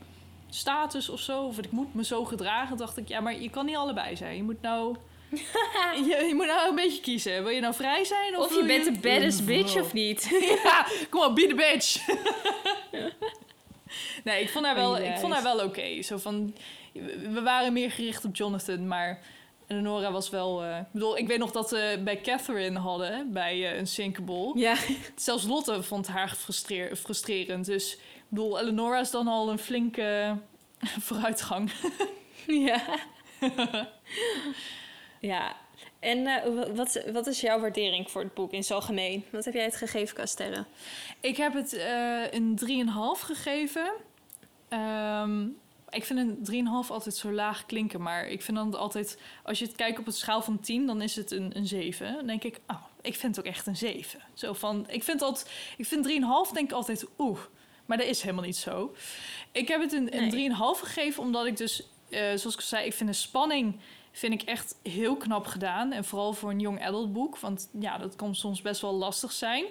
status 0.50 1.10
of 1.10 1.20
zo. 1.20 1.44
Of 1.44 1.58
ik 1.58 1.72
moet 1.72 1.94
me 1.94 2.04
zo 2.04 2.26
gedragen. 2.26 2.78
dacht 2.78 2.98
ik, 2.98 3.08
ja, 3.08 3.20
maar 3.20 3.42
je 3.42 3.50
kan 3.50 3.66
niet 3.66 3.76
allebei 3.76 4.16
zijn. 4.16 4.36
Je 4.36 4.44
moet 4.44 4.62
nou... 4.62 4.96
je, 6.10 6.26
je 6.28 6.34
moet 6.36 6.46
nou 6.46 6.70
een 6.70 6.76
beetje 6.76 7.02
kiezen. 7.02 7.44
Wil 7.44 7.52
je 7.52 7.62
nou 7.62 7.74
vrij 7.74 8.04
zijn? 8.04 8.38
Of, 8.38 8.46
Of 8.46 8.56
je 8.56 8.66
bent 8.66 8.86
de 8.86 8.92
baddest 9.10 9.46
bitch 9.46 9.76
of 9.82 9.94
niet. 9.94 10.28
ja, 10.64 10.86
kom 11.10 11.24
op, 11.24 11.36
be 11.36 11.48
the 11.48 11.56
bitch. 11.56 12.08
nee, 14.24 14.42
ik 14.42 14.50
vond 14.50 14.66
haar 14.66 14.76
wel, 14.76 14.98
ik 14.98 15.18
vond 15.18 15.34
haar 15.34 15.44
wel 15.44 15.60
oké. 15.66 16.02
Zo 16.02 16.18
van, 16.18 16.56
we 17.32 17.42
waren 17.44 17.74
meer 17.74 17.92
gericht 17.92 18.26
op 18.26 18.36
Jonathan, 18.36 18.88
maar 18.88 19.20
Nora 19.68 20.12
was 20.12 20.30
wel... 20.30 20.64
eh, 20.64 20.78
ik 20.78 20.92
bedoel, 20.92 21.18
ik 21.18 21.28
weet 21.28 21.40
nog 21.40 21.52
dat 21.52 21.70
we 21.72 22.02
bij 22.04 22.22
Catherine 22.22 22.80
hadden, 22.80 23.32
bij 23.34 23.72
eh, 23.72 23.78
een 23.78 23.88
Sinkable. 23.88 24.52
Ja. 24.60 24.76
Zelfs 25.16 25.44
Lotte 25.44 25.84
vond 25.84 26.08
haar 26.08 26.30
frustreer- 26.36 26.96
frustrerend. 26.96 27.66
Dus 27.66 27.98
bedoel, 28.30 28.60
Eleonora 28.60 29.00
is 29.00 29.12
dan 29.12 29.28
al 29.28 29.50
een 29.52 29.60
flinke 29.60 30.38
vooruitgang. 31.08 31.72
Ja. 32.48 32.82
ja. 35.20 35.56
En 36.00 36.28
eh, 36.28 36.44
wa- 36.56 36.72
wat, 36.72 37.04
wat 37.12 37.28
is 37.28 37.42
jouw 37.42 37.60
waardering 37.60 38.12
voor 38.12 38.22
het 38.22 38.34
boek 38.34 38.52
in 38.52 38.64
zijn 38.64 38.80
algemeen? 38.80 39.26
Wat 39.32 39.46
heb 39.46 39.54
jij 39.54 39.64
het 39.64 39.76
gegeven 39.76 40.16
qua 40.16 40.26
sterren? 40.26 40.66
Ik 41.20 41.38
heb 41.38 41.54
het 41.54 41.74
eh 41.74 42.32
een 42.32 42.60
3,5 43.18 43.22
gegeven. 43.26 43.92
Ehm, 44.70 45.46
Ik 45.90 46.04
vind 46.06 46.20
een 46.20 46.66
3,5 46.86 46.90
altijd 46.92 47.16
zo 47.16 47.32
laag 47.32 47.66
klinken. 47.66 48.02
Maar 48.02 48.28
ik 48.28 48.42
vind 48.42 48.58
dan 48.58 48.76
altijd... 48.76 49.20
Als 49.44 49.60
je 49.60 49.66
het 49.66 49.76
kijkt 49.76 50.00
op 50.00 50.08
een 50.08 50.14
schaal 50.14 50.42
van 50.42 50.60
10, 50.60 50.86
dan 50.86 51.02
is 51.02 51.16
het 51.16 51.32
een, 51.32 51.58
een 51.58 51.68
7. 51.68 52.14
Dan 52.14 52.28
denk 52.28 52.44
ik, 52.44 52.60
oh, 52.68 52.84
ik 53.02 53.16
vind 53.16 53.36
het 53.36 53.46
ook 53.46 53.52
echt 53.52 53.68
een 53.68 53.76
7. 53.78 54.20
Zo 54.34 54.54
van... 54.54 54.86
Ik 54.90 55.04
vind, 55.04 55.22
altijd, 55.22 55.52
ik 55.78 55.86
vind 55.86 56.08
3,5 56.08 56.54
denk 56.54 56.70
ik 56.70 56.76
altijd, 56.76 57.06
oeh. 57.18 57.40
Maar 57.88 57.98
dat 57.98 58.08
is 58.08 58.22
helemaal 58.22 58.44
niet 58.44 58.58
zo. 58.58 58.96
Ik 59.52 59.68
heb 59.68 59.82
het 59.82 59.94
een, 59.94 60.18
een 60.18 60.28
Nee. 60.28 60.50
3,5 60.50 60.56
gegeven, 60.58 61.24
omdat 61.24 61.46
ik 61.46 61.58
dus... 61.58 61.84
eh, 62.10 62.20
zoals 62.36 62.56
ik 62.56 62.62
zei, 62.62 62.86
ik 62.86 62.94
vind 62.94 63.10
de 63.10 63.16
spanning 63.16 63.80
vind 64.12 64.34
ik 64.42 64.42
echt 64.42 64.76
heel 64.84 65.16
knap 65.18 65.46
gedaan. 65.46 65.92
En 65.92 66.06
vooral 66.06 66.34
voor 66.34 66.50
een 66.50 66.60
young 66.60 66.84
adult 66.86 67.14
boek. 67.14 67.38
Want 67.40 67.70
ja, 67.80 67.98
dat 67.98 68.16
kan 68.16 68.36
soms 68.36 68.62
best 68.62 68.82
wel 68.82 68.94
lastig 68.94 69.32
zijn. 69.32 69.66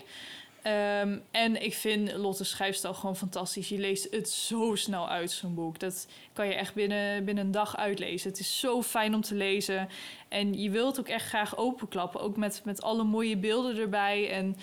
Ehm, 0.62 1.18
en 1.30 1.62
ik 1.62 1.74
vind 1.74 2.12
Lotte 2.12 2.44
schrijfstijl 2.44 2.94
gewoon 2.94 3.16
fantastisch. 3.16 3.68
Je 3.68 3.78
leest 3.78 4.10
het 4.10 4.30
zo 4.30 4.74
snel 4.74 5.08
uit, 5.08 5.30
zo'n 5.30 5.54
boek. 5.54 5.78
Dat 5.78 6.08
kan 6.32 6.46
je 6.46 6.54
echt 6.54 6.74
binnen, 6.74 7.24
binnen 7.24 7.44
een 7.44 7.50
dag 7.50 7.76
uitlezen. 7.76 8.30
Het 8.30 8.38
is 8.38 8.58
zo 8.58 8.82
fijn 8.82 9.14
om 9.14 9.20
te 9.20 9.34
lezen. 9.34 9.88
En 10.28 10.60
je 10.60 10.70
wilt 10.70 10.98
ook 10.98 11.08
echt 11.08 11.26
graag 11.26 11.56
openklappen. 11.56 12.20
Ook 12.20 12.36
met, 12.36 12.60
met 12.64 12.82
alle 12.82 13.04
mooie 13.04 13.36
beelden 13.36 13.76
erbij. 13.76 14.30
En 14.30 14.56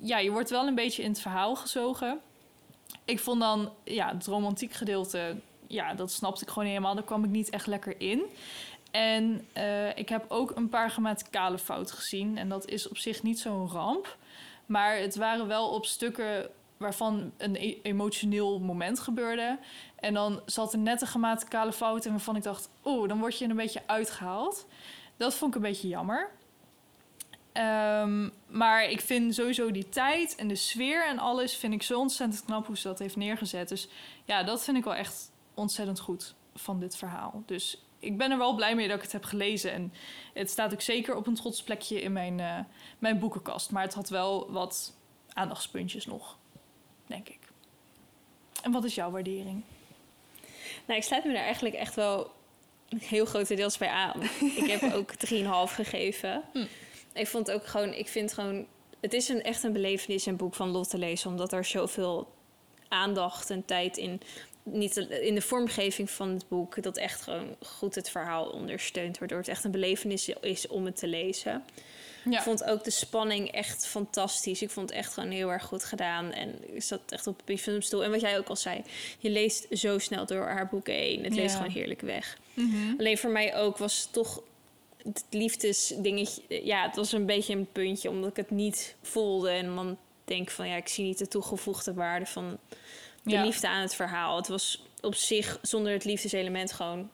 ja, 0.00 0.18
je 0.18 0.30
wordt 0.30 0.50
wel 0.50 0.66
een 0.66 0.74
beetje 0.74 1.02
in 1.02 1.10
het 1.10 1.20
verhaal 1.20 1.54
gezogen. 1.56 2.20
Ik 3.04 3.20
vond 3.20 3.40
dan, 3.40 3.72
ja, 3.84 4.14
het 4.14 4.26
romantiek 4.26 4.72
gedeelte... 4.72 5.36
Ja, 5.66 5.94
dat 5.94 6.12
snapte 6.12 6.42
ik 6.42 6.48
gewoon 6.50 6.68
helemaal. 6.68 6.94
Daar 6.94 7.04
kwam 7.04 7.24
ik 7.24 7.30
niet 7.30 7.50
echt 7.50 7.66
lekker 7.66 8.00
in. 8.00 8.22
En 8.90 9.46
eh, 9.52 9.96
ik 9.96 10.08
heb 10.08 10.24
ook 10.28 10.56
een 10.56 10.68
paar 10.68 10.90
grammaticale 10.90 11.58
fouten 11.58 11.96
gezien. 11.96 12.38
En 12.38 12.48
dat 12.48 12.68
is 12.68 12.88
op 12.88 12.96
zich 12.96 13.22
niet 13.22 13.38
zo'n 13.38 13.68
ramp. 13.70 14.16
Maar 14.66 14.96
het 14.96 15.16
waren 15.16 15.46
wel 15.46 15.68
op 15.68 15.86
stukken 15.86 16.50
waarvan 16.76 17.32
een 17.36 17.56
e- 17.56 17.78
emotioneel 17.82 18.58
moment 18.60 19.00
gebeurde. 19.00 19.58
En 19.96 20.14
dan 20.14 20.40
zat 20.46 20.72
er 20.72 20.78
net 20.78 21.00
een 21.00 21.06
grammaticale 21.06 21.72
fout 21.72 22.04
in 22.04 22.10
waarvan 22.10 22.36
ik 22.36 22.42
dacht... 22.42 22.68
oeh, 22.84 23.08
dan 23.08 23.18
word 23.18 23.38
je 23.38 23.48
een 23.48 23.56
beetje 23.56 23.82
uitgehaald. 23.86 24.66
Dat 25.16 25.34
vond 25.34 25.54
ik 25.54 25.62
een 25.62 25.68
beetje 25.68 25.88
jammer. 25.88 26.30
Ehm, 27.52 28.28
maar 28.46 28.84
ik 28.84 29.00
vind 29.00 29.34
sowieso 29.34 29.70
die 29.70 29.88
tijd 29.88 30.34
en 30.34 30.48
de 30.48 30.54
sfeer 30.54 31.06
en 31.06 31.18
alles... 31.18 31.56
vind 31.56 31.72
ik 31.72 31.82
zo 31.82 31.98
ontzettend 31.98 32.44
knap 32.44 32.66
hoe 32.66 32.78
ze 32.78 32.88
dat 32.88 32.98
heeft 32.98 33.16
neergezet. 33.16 33.68
Dus 33.68 33.88
ja, 34.24 34.42
dat 34.42 34.64
vind 34.64 34.76
ik 34.76 34.84
wel 34.84 34.94
echt 34.94 35.30
ontzettend 35.54 36.00
goed 36.00 36.34
van 36.54 36.80
dit 36.80 36.96
verhaal. 36.96 37.42
Dus 37.46 37.84
ik 37.98 38.16
ben 38.16 38.30
er 38.30 38.38
wel 38.38 38.54
blij 38.54 38.74
mee 38.74 38.88
dat 38.88 38.96
ik 38.96 39.02
het 39.02 39.12
heb 39.12 39.24
gelezen. 39.24 39.72
En 39.72 39.92
het 40.34 40.50
staat 40.50 40.72
ook 40.72 40.80
zeker 40.80 41.16
op 41.16 41.26
een 41.26 41.34
trots 41.34 41.62
plekje 41.62 42.02
in 42.02 42.12
mijn, 42.12 42.40
eh, 42.40 42.58
mijn 42.98 43.18
boekenkast. 43.18 43.70
Maar 43.70 43.82
het 43.82 43.94
had 43.94 44.08
wel 44.08 44.52
wat 44.52 44.94
aandachtspuntjes 45.32 46.06
nog, 46.06 46.38
denk 47.06 47.28
ik. 47.28 47.38
En 48.62 48.72
wat 48.72 48.84
is 48.84 48.94
jouw 48.94 49.10
waardering? 49.10 49.62
Nou, 50.86 50.98
ik 50.98 51.04
sluit 51.04 51.24
me 51.24 51.32
daar 51.32 51.42
eigenlijk 51.42 51.74
echt 51.74 51.94
wel 51.94 52.32
heel 52.98 53.24
grotendeels 53.24 53.78
bij 53.78 53.88
aan. 53.88 54.22
ik 54.62 54.66
heb 54.66 54.92
ook 54.92 55.12
3,5 55.14 55.74
gegeven. 55.74 56.42
Hm. 56.52 56.66
Ik 57.14 57.26
vond 57.26 57.50
ook 57.50 57.66
gewoon, 57.66 57.92
ik 57.92 58.08
vind 58.08 58.32
gewoon, 58.32 58.66
het 59.00 59.12
is 59.12 59.28
een, 59.28 59.42
echt 59.42 59.62
een 59.62 59.72
belevenis 59.72 60.26
een 60.26 60.36
boek 60.36 60.54
van 60.54 60.68
Lotte 60.70 60.98
lezen, 60.98 61.30
omdat 61.30 61.52
er 61.52 61.64
zoveel 61.64 62.34
aandacht 62.88 63.50
en 63.50 63.64
tijd 63.64 63.96
in, 63.96 64.20
niet 64.62 64.96
in 64.96 65.34
de 65.34 65.40
vormgeving 65.40 66.10
van 66.10 66.28
het 66.28 66.48
boek, 66.48 66.82
dat 66.82 66.96
echt 66.96 67.22
gewoon 67.22 67.56
goed 67.60 67.94
het 67.94 68.10
verhaal 68.10 68.44
ondersteunt, 68.50 69.18
waardoor 69.18 69.38
het 69.38 69.48
echt 69.48 69.64
een 69.64 69.70
belevenis 69.70 70.28
is 70.40 70.66
om 70.66 70.84
het 70.84 70.96
te 70.96 71.06
lezen. 71.06 71.64
Ja, 72.24 72.36
Ik 72.36 72.42
vond 72.42 72.64
ook 72.64 72.84
de 72.84 72.90
spanning 72.90 73.50
echt 73.50 73.86
fantastisch. 73.86 74.62
Ik 74.62 74.70
vond 74.70 74.88
het 74.88 74.98
echt 74.98 75.12
gewoon 75.12 75.30
heel 75.30 75.52
erg 75.52 75.64
goed 75.64 75.84
gedaan. 75.84 76.32
En 76.32 76.74
ik 76.74 76.82
zat 76.82 77.00
echt 77.08 77.26
op 77.26 77.42
een 77.46 77.82
stoel. 77.82 78.04
En 78.04 78.10
wat 78.10 78.20
jij 78.20 78.38
ook 78.38 78.48
al 78.48 78.56
zei, 78.56 78.82
je 79.18 79.30
leest 79.30 79.66
zo 79.70 79.98
snel 79.98 80.26
door 80.26 80.46
haar 80.46 80.68
boeken 80.68 80.94
heen. 80.94 81.24
Het 81.24 81.34
leest 81.34 81.50
Ja. 81.52 81.56
gewoon 81.56 81.72
heerlijk 81.72 82.00
weg. 82.00 82.38
Mhm. 82.54 82.94
Alleen 82.98 83.18
voor 83.18 83.30
mij 83.30 83.56
ook 83.56 83.78
was 83.78 84.08
toch 84.10 84.42
het 85.04 85.24
liefdesdingetje... 85.30 86.42
Ja, 86.64 86.82
het 86.86 86.96
was 86.96 87.12
een 87.12 87.26
beetje 87.26 87.54
een 87.54 87.68
puntje, 87.72 88.10
omdat 88.10 88.30
ik 88.30 88.36
het 88.36 88.50
niet 88.50 88.96
voelde. 89.02 89.50
En 89.50 89.74
dan 89.74 89.96
denk 90.24 90.50
van, 90.50 90.68
ja, 90.68 90.76
ik 90.76 90.88
zie 90.88 91.04
niet 91.04 91.18
de 91.18 91.28
toegevoegde 91.28 91.94
waarde 91.94 92.26
van 92.26 92.58
de 93.22 93.30
Ja. 93.30 93.44
liefde 93.44 93.68
aan 93.68 93.82
het 93.82 93.94
verhaal. 93.94 94.36
Het 94.36 94.48
was 94.48 94.82
op 95.00 95.14
zich, 95.14 95.58
zonder 95.62 95.92
het 95.92 96.04
liefdeselement, 96.04 96.72
gewoon 96.72 97.10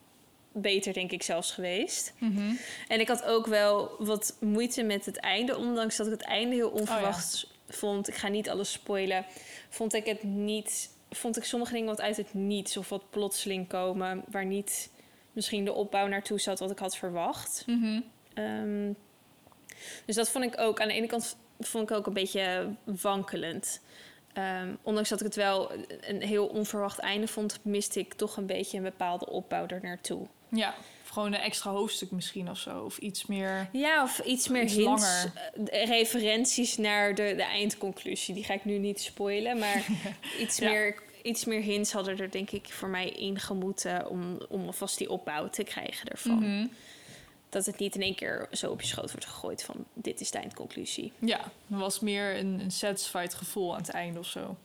beter, 0.53 0.93
denk 0.93 1.11
ik, 1.13 1.23
zelfs 1.23 1.51
geweest. 1.53 2.13
Mhm. 2.19 2.53
En 2.89 3.01
ik 3.01 3.09
had 3.09 3.25
ook 3.25 3.47
wel 3.47 3.91
wat 3.99 4.37
moeite 4.41 4.83
met 4.83 5.07
het 5.07 5.17
einde, 5.17 5.57
ondanks 5.57 5.97
dat 5.97 6.07
ik 6.07 6.13
het 6.13 6.23
einde 6.23 6.55
heel 6.55 6.71
onverwachts 6.71 7.53
vond. 7.69 8.09
Ik 8.09 8.15
ga 8.15 8.29
niet 8.29 8.49
alles 8.49 8.73
spoilen. 8.73 9.27
Vond 9.69 9.95
ik 9.95 10.07
het 10.07 10.23
niet. 10.23 10.91
Vond 11.11 11.37
ik 11.37 11.45
sommige 11.45 11.73
dingen 11.73 11.89
wat 11.89 12.01
uit 12.01 12.17
het 12.17 12.35
niets 12.35 12.77
of 12.77 12.89
wat 12.89 13.11
plotseling 13.11 13.69
komen, 13.69 14.25
waar 14.31 14.45
niet 14.45 14.91
misschien 15.39 15.65
de 15.65 15.73
opbouw 15.73 16.07
naartoe 16.07 16.41
zat 16.41 16.59
wat 16.59 16.71
ik 16.71 16.79
had 16.79 16.97
verwacht. 16.97 17.63
Mhm. 17.67 18.01
Ehm, 18.35 18.93
dus 20.07 20.15
dat 20.15 20.31
vond 20.31 20.45
ik 20.45 20.61
ook. 20.61 20.81
Aan 20.81 20.89
de 20.89 20.95
ene 20.95 21.07
kant 21.07 21.37
vond 21.61 21.91
ik 21.91 21.97
ook 21.97 22.07
een 22.07 22.13
beetje 22.13 22.69
wankelend. 22.85 23.81
Ehm, 24.33 24.75
ondanks 24.83 25.09
dat 25.09 25.19
ik 25.21 25.27
het 25.27 25.37
wel 25.37 25.73
een 26.01 26.23
heel 26.23 26.47
onverwacht 26.47 26.99
einde 26.99 27.27
vond, 27.29 27.59
miste 27.63 27.99
ik 27.99 28.15
toch 28.15 28.37
een 28.37 28.47
beetje 28.47 28.77
een 28.77 28.83
bepaalde 28.83 29.27
opbouw 29.31 29.67
er 29.67 29.81
naartoe. 29.83 30.27
Ja, 30.51 30.75
of 31.05 31.09
gewoon 31.09 31.33
een 31.35 31.41
extra 31.41 31.71
hoofdstuk 31.71 32.11
misschien 32.11 32.51
of 32.51 32.59
zo. 32.59 32.81
Of 32.85 32.99
iets 32.99 33.27
meer... 33.27 33.69
Ja, 33.73 34.03
of 34.03 34.19
iets 34.19 34.49
meer 34.49 34.63
Iets 34.63 34.75
hints, 34.75 34.87
langer. 35.03 35.33
eh, 35.71 35.87
referenties 35.87 36.77
naar 36.77 37.15
de, 37.15 37.33
de 37.37 37.43
eindconclusie. 37.43 38.35
Die 38.35 38.45
ga 38.45 38.55
ik 38.55 38.65
nu 38.65 38.79
niet 38.79 39.01
spoilen, 39.01 39.59
maar 39.59 39.87
iets, 40.41 40.59
Ja. 40.59 40.71
meer, 40.71 41.03
iets 41.23 41.45
meer 41.45 41.61
hints 41.61 41.93
hadden 41.93 42.19
er 42.19 42.31
denk 42.31 42.51
ik 42.51 42.73
voor 42.73 42.89
mij 42.89 43.11
ingemoeten 43.11 44.09
om, 44.09 44.39
om 44.49 44.67
alvast 44.67 44.99
die 44.99 45.11
opbouw 45.11 45.49
te 45.49 45.63
krijgen 45.63 46.09
ervan. 46.09 46.39
Mhm. 46.39 46.67
Dat 47.49 47.67
het 47.67 47.79
niet 47.79 47.95
in 47.95 48.03
één 48.03 48.15
keer 48.15 48.49
zo 48.53 48.71
op 48.71 48.81
je 48.81 48.87
schoot 48.87 49.11
wordt 49.11 49.27
gegooid 49.27 49.63
van 49.63 49.85
dit 49.95 50.21
is 50.21 50.31
de 50.31 50.39
eindconclusie. 50.39 51.13
Ja, 51.19 51.41
er 51.71 51.79
was 51.79 52.01
meer 52.01 52.39
een, 52.39 52.61
een 52.61 52.71
satisfied 52.71 53.35
gevoel 53.35 53.73
aan 53.73 53.81
het 53.81 53.91
einde 53.91 54.19
of 54.19 54.27
zo. 54.27 54.57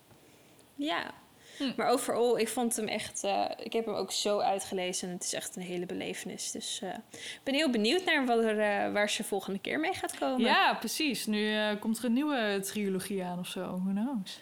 Ja. 0.76 1.14
Hm. 1.58 1.72
Maar 1.78 1.88
overal, 1.88 2.40
ik 2.40 2.48
vond 2.48 2.76
hem 2.76 2.88
echt... 2.88 3.24
eh, 3.24 3.46
ik 3.64 3.74
heb 3.74 3.86
hem 3.86 3.96
ook 3.96 4.12
zo 4.12 4.40
uitgelezen 4.40 5.08
en 5.08 5.14
het 5.14 5.24
is 5.24 5.34
echt 5.34 5.56
een 5.56 5.62
hele 5.62 5.86
belevenis. 5.86 6.52
Dus 6.52 6.80
eh, 6.82 6.90
ik 7.12 7.40
ben 7.44 7.54
heel 7.54 7.70
benieuwd 7.70 8.06
naar 8.06 8.26
wat 8.26 8.44
er, 8.44 8.60
eh, 8.60 8.92
waar 8.92 9.10
ze 9.10 9.24
volgende 9.24 9.60
keer 9.60 9.80
mee 9.80 9.94
gaat 9.94 10.18
komen. 10.18 10.42
Ja, 10.42 10.74
precies. 10.74 11.26
Nu 11.26 11.76
komt 11.80 11.98
er 11.98 12.06
een 12.06 12.14
nieuwe 12.14 12.60
trilogie 12.64 13.24
aan 13.24 13.40
of 13.40 13.48
zo. 13.48 13.62
Who 13.62 13.92
knows? 13.92 14.40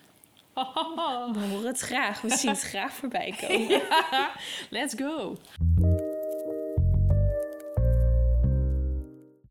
We 0.54 1.48
horen 1.50 1.66
het 1.68 1.80
graag. 1.80 2.22
We 2.22 2.30
zien 2.38 2.52
het 2.52 2.62
graag 2.62 2.94
voorbij 2.94 3.38
komen. 3.42 3.68
ja, 4.12 4.32
let's 4.70 4.94
go. 4.98 5.38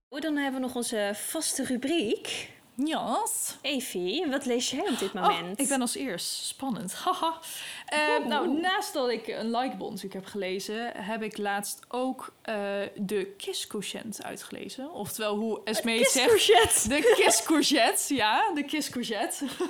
Oh, 0.09 0.21
Dan 0.21 0.37
hebben 0.37 0.61
we 0.61 0.67
nog 0.67 0.77
onze 0.77 1.11
vaste 1.15 1.65
rubriek. 1.65 2.51
Yes. 2.85 3.57
Evie, 3.63 4.27
wat 4.27 4.45
lees 4.45 4.71
jij 4.71 4.89
op 4.89 4.99
dit 4.99 5.15
Oh, 5.15 5.23
moment? 5.23 5.61
ik 5.61 5.69
ben 5.69 5.81
als 5.81 5.95
eerst. 5.95 6.45
Spannend. 6.45 6.95
Haha. 7.05 7.39
Eh, 7.87 7.99
Oeh. 8.19 8.27
nou, 8.27 8.61
naast 8.61 8.93
dat 8.93 9.09
ik 9.11 9.27
een 9.27 9.51
likebond 9.51 9.91
natuurlijk 9.91 10.15
heb 10.15 10.25
gelezen... 10.27 10.93
heb 10.95 11.23
ik 11.23 11.39
laatst 11.39 11.81
ook 11.89 12.33
eh, 12.43 12.55
de 12.97 13.35
Kiss 13.37 13.67
Courgette 13.67 14.23
uitgelezen. 14.23 14.93
Oftewel 14.93 15.37
hoe 15.37 15.61
Esmee 15.65 16.05
zegt... 16.05 16.89
De 16.89 17.15
Kiss 17.17 17.43
Courgette, 17.43 18.15
ja, 18.25 18.53
de 18.55 18.65
Kiss 18.65 18.91
Courgette. 18.91 19.45
Daar 19.47 19.67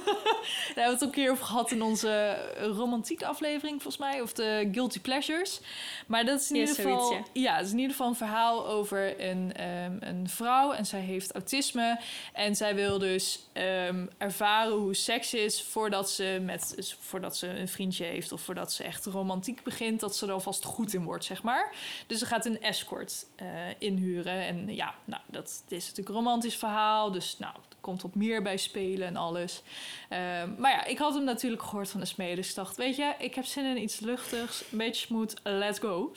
hebben 0.67 0.75
we 0.75 0.81
het 0.91 1.03
ook 1.03 1.09
een 1.09 1.11
keer 1.11 1.31
over 1.31 1.45
gehad 1.45 1.71
in 1.71 1.83
onze 1.83 2.39
romantiek 2.75 3.23
aflevering, 3.23 3.83
volgens 3.83 4.03
mij. 4.03 4.21
Of 4.21 4.33
de 4.33 4.69
Guilty 4.73 5.01
Pleasures. 5.01 5.61
Maar 6.07 6.25
dat 6.25 6.41
is 6.41 6.51
in 6.51 6.57
ieder 6.57 6.75
geval... 6.75 7.07
zoiets, 7.07 7.29
Ja, 7.33 7.57
het 7.57 7.67
is 7.67 7.73
in 7.73 7.79
ieder 7.79 7.93
geval 7.93 8.09
een 8.09 8.17
verhaal 8.17 8.67
over 8.67 9.21
een, 9.21 9.53
ehm, 9.57 9.97
een 10.01 10.29
vrouw. 10.29 10.73
En 10.73 10.87
zij 10.87 11.01
heeft 11.01 11.33
autisme. 11.33 11.99
En 12.33 12.57
zij 12.57 12.75
wil 12.75 12.99
dus 13.01 13.49
ehm, 13.53 14.07
ervaren 14.19 14.73
hoe 14.73 14.95
seks 14.95 15.35
is 15.35 15.63
voordat 15.63 16.11
ze, 16.11 16.41
met, 16.45 16.95
voordat 17.01 17.37
ze 17.37 17.49
een 17.49 17.69
vriendje 17.69 18.05
heeft... 18.05 18.33
of 18.33 18.41
voordat 18.41 18.73
ze 18.73 18.85
echt 18.85 19.07
romantiek 19.07 19.63
begint, 19.63 20.01
dat 20.01 20.17
ze 20.17 20.27
er 20.27 20.33
alvast 20.33 20.65
goed 20.65 20.95
in 20.95 21.05
wordt, 21.05 21.25
zeg 21.25 21.43
maar. 21.43 21.75
Dus 22.07 22.19
ze 22.19 22.27
gaat 22.27 22.47
een 22.47 22.61
escort 22.61 23.27
eh, 23.37 23.47
inhuren. 23.79 24.47
En 24.47 24.75
ja, 24.75 24.95
nou, 25.05 25.23
dat 25.27 25.63
is 25.69 25.83
natuurlijk 25.83 26.09
een 26.09 26.15
romantisch 26.15 26.57
verhaal. 26.57 27.11
Dus 27.11 27.39
nou, 27.39 27.55
er 27.55 27.77
komt 27.81 28.03
wat 28.03 28.15
meer 28.15 28.43
bij 28.43 28.57
spelen 28.57 29.07
en 29.07 29.17
alles. 29.17 29.63
Ehm, 30.09 30.55
maar 30.59 30.71
ja, 30.71 30.85
ik 30.85 30.99
had 30.99 31.15
hem 31.15 31.25
natuurlijk 31.25 31.63
gehoord 31.63 31.91
van 31.91 32.01
de 32.01 32.07
smeden. 32.07 32.37
Dus 32.37 32.49
ik 32.49 32.55
dacht, 32.55 32.77
weet 32.77 32.97
je, 32.97 33.15
ik 33.19 33.35
heb 33.35 33.45
zin 33.45 33.65
in 33.65 33.83
iets 33.83 34.01
luchtigs. 34.01 34.65
Een 34.73 34.79
beetje 34.79 35.07
smooth, 35.07 35.35
let's 35.43 35.79
go. 35.79 36.13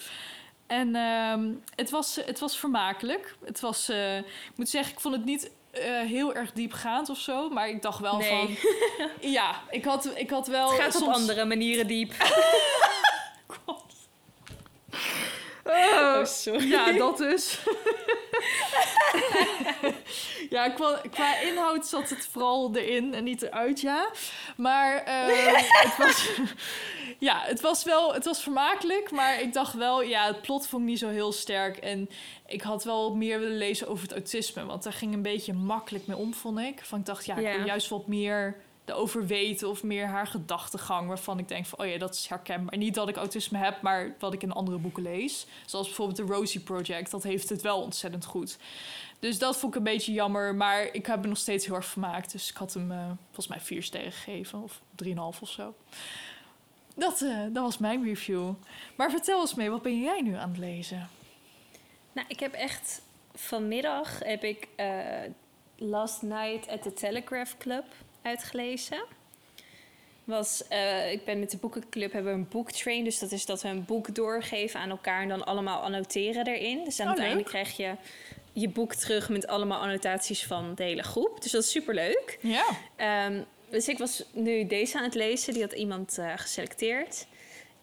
En 0.68 0.96
ehm, 0.96 1.52
het, 1.76 1.90
was, 1.90 2.16
het 2.26 2.40
was 2.40 2.58
vermakelijk. 2.58 3.36
Het 3.46 3.60
was, 3.60 3.90
eh, 3.90 4.18
ik 4.18 4.54
moet 4.56 4.70
zeggen, 4.70 4.94
ik 4.94 5.00
vond 5.00 5.16
het 5.16 5.26
niet 5.26 5.52
eh, 5.74 6.00
heel 6.00 6.34
erg 6.34 6.52
diepgaand 6.52 7.10
of 7.10 7.18
zo. 7.18 7.50
Maar 7.50 7.70
ik 7.70 7.82
dacht 7.82 8.00
wel 8.00 8.18
Nee. 8.18 8.30
van... 8.30 8.56
Ja, 9.32 9.62
ik 9.70 9.86
had, 9.86 10.10
ik 10.16 10.30
had 10.30 10.48
wel... 10.48 10.72
Het 10.72 10.82
gaat 10.82 11.02
op 11.02 11.08
andere 11.14 11.46
manieren 11.46 11.88
diep. 11.88 12.14
God. 13.48 13.84
Oh, 15.66 16.26
sorry. 16.26 16.70
Ja, 16.70 16.92
dat 16.92 17.18
dus. 17.18 17.60
ja, 20.50 20.70
qua, 20.70 21.02
qua 21.12 21.40
inhoud 21.40 21.88
zat 21.88 22.10
het 22.10 22.28
vooral 22.32 22.72
erin 22.76 23.14
en 23.14 23.24
niet 23.24 23.42
eruit, 23.42 23.82
ja. 23.82 24.10
Maar 24.58 24.96
eh, 25.04 25.64
het 25.84 25.98
was... 25.98 26.30
ja, 27.24 27.42
het 27.44 27.62
was 27.62 27.84
wel... 27.84 28.14
Het 28.14 28.26
was 28.26 28.44
vermakelijk, 28.44 29.12
maar 29.12 29.42
ik 29.42 29.54
dacht 29.54 29.74
wel... 29.74 30.02
Ja, 30.02 30.26
het 30.26 30.42
plot 30.42 30.68
vond 30.68 30.82
ik 30.82 30.88
niet 30.88 31.00
zo 31.00 31.10
heel 31.10 31.32
sterk. 31.32 31.78
En 31.78 32.10
ik 32.48 32.62
had 32.62 32.84
wel 32.84 33.16
meer 33.16 33.40
willen 33.40 33.58
lezen 33.58 33.88
over 33.88 34.04
het 34.04 34.12
autisme. 34.12 34.66
Want 34.66 34.84
daar 34.84 34.94
ging 34.94 35.14
een 35.14 35.22
beetje 35.22 35.54
makkelijk 35.54 36.08
mee 36.08 36.18
om, 36.18 36.34
vond 36.34 36.60
ik. 36.60 36.86
Van 36.86 37.00
ik 37.00 37.06
dacht, 37.06 37.26
ja, 37.26 37.36
ik 37.36 37.44
Ja. 37.44 37.56
wil 37.58 37.66
juist 37.66 37.90
wat 37.90 38.08
meer 38.08 38.56
erover 38.86 39.26
weten 39.28 39.70
of 39.70 39.84
meer 39.84 40.06
haar 40.08 40.28
gedachtegang 40.28 41.08
waarvan 41.08 41.40
ik 41.40 41.48
denk 41.48 41.66
van 41.66 41.80
oh 41.80 41.86
ja 41.86 41.98
dat 41.98 42.14
is 42.14 42.28
herkenbaar 42.28 42.78
niet 42.78 42.94
dat 42.94 43.10
ik 43.10 43.16
autisme 43.16 43.58
heb 43.58 43.82
maar 43.82 44.16
wat 44.20 44.34
ik 44.34 44.44
in 44.44 44.52
andere 44.52 44.78
boeken 44.78 45.04
lees 45.04 45.46
zoals 45.66 45.86
bijvoorbeeld 45.88 46.18
de 46.18 46.34
Rosie 46.34 46.60
Project 46.62 47.12
dat 47.12 47.24
heeft 47.24 47.50
het 47.50 47.62
wel 47.62 47.82
ontzettend 47.82 48.26
goed 48.26 48.58
dus 49.20 49.40
dat 49.40 49.58
vond 49.58 49.74
ik 49.74 49.78
een 49.78 49.84
beetje 49.94 50.12
jammer 50.14 50.56
maar 50.56 50.84
ik 50.92 51.06
heb 51.06 51.22
me 51.22 51.28
nog 51.28 51.38
steeds 51.38 51.66
heel 51.66 51.76
erg 51.76 51.86
vermaakt 51.86 52.32
dus 52.32 52.50
ik 52.50 52.56
had 52.56 52.74
hem 52.74 52.92
eh, 52.92 53.06
volgens 53.26 53.48
mij 53.48 53.60
vier 53.60 53.84
sterren 53.84 54.12
gegeven 54.12 54.64
of 54.64 54.82
3,5 55.06 55.14
of 55.18 55.50
zo 55.50 55.74
dat, 56.94 57.22
eh, 57.22 57.38
dat 57.50 57.64
was 57.64 57.78
mijn 57.78 58.04
review 58.04 58.54
maar 58.96 59.10
vertel 59.12 59.40
eens 59.42 59.54
mee 59.54 59.70
wat 59.70 59.82
ben 59.82 60.02
jij 60.02 60.22
nu 60.22 60.36
aan 60.36 60.50
het 60.50 60.58
lezen 60.58 61.10
Nou, 62.12 62.28
ik 62.30 62.40
heb 62.40 62.54
echt 62.54 63.02
vanmiddag 63.36 64.20
heb 64.20 64.44
ik 64.44 64.68
eh, 64.76 64.96
Last 65.76 66.22
Night 66.22 66.68
at 66.68 66.82
the 66.82 66.94
Telegraph 66.94 67.58
Club 67.58 67.84
uitgelezen. 68.22 69.04
Was, 70.24 70.68
eh, 70.68 71.12
ik 71.12 71.26
ben 71.26 71.40
met 71.40 71.52
de 71.52 71.58
boekenclub 71.58 72.12
hebben 72.14 72.34
we 72.34 72.40
een 72.40 72.48
boektrain, 72.50 73.04
dus 73.04 73.20
dat 73.20 73.32
is 73.32 73.46
dat 73.46 73.62
we 73.62 73.68
een 73.68 73.86
boek 73.86 74.16
doorgeven 74.16 74.80
aan 74.80 74.90
elkaar 74.90 75.22
en 75.22 75.28
dan 75.28 75.46
allemaal 75.46 75.82
annoteren 75.82 76.48
erin. 76.48 76.84
Dus 76.84 77.00
aan 77.00 77.06
Oh, 77.08 77.14
het 77.14 77.22
einde 77.22 77.36
leuk. 77.38 77.46
krijg 77.46 77.78
je 77.78 77.96
je 78.54 78.70
boek 78.70 78.94
terug 78.94 79.30
met 79.30 79.48
allemaal 79.48 79.82
annotaties 79.82 80.46
van 80.46 80.76
de 80.76 80.84
hele 80.84 81.04
groep. 81.04 81.42
Dus 81.42 81.52
dat 81.52 81.64
is 81.64 81.72
superleuk. 81.72 82.38
ja 82.42 82.66
Ehm, 82.96 83.42
dus 83.74 83.88
ik 83.88 83.98
was 83.98 84.24
nu 84.32 84.68
deze 84.68 84.98
aan 84.98 85.04
het 85.04 85.16
lezen. 85.16 85.54
Die 85.54 85.62
had 85.62 85.72
iemand 85.72 86.18
eh, 86.18 86.34
geselecteerd. 86.36 87.28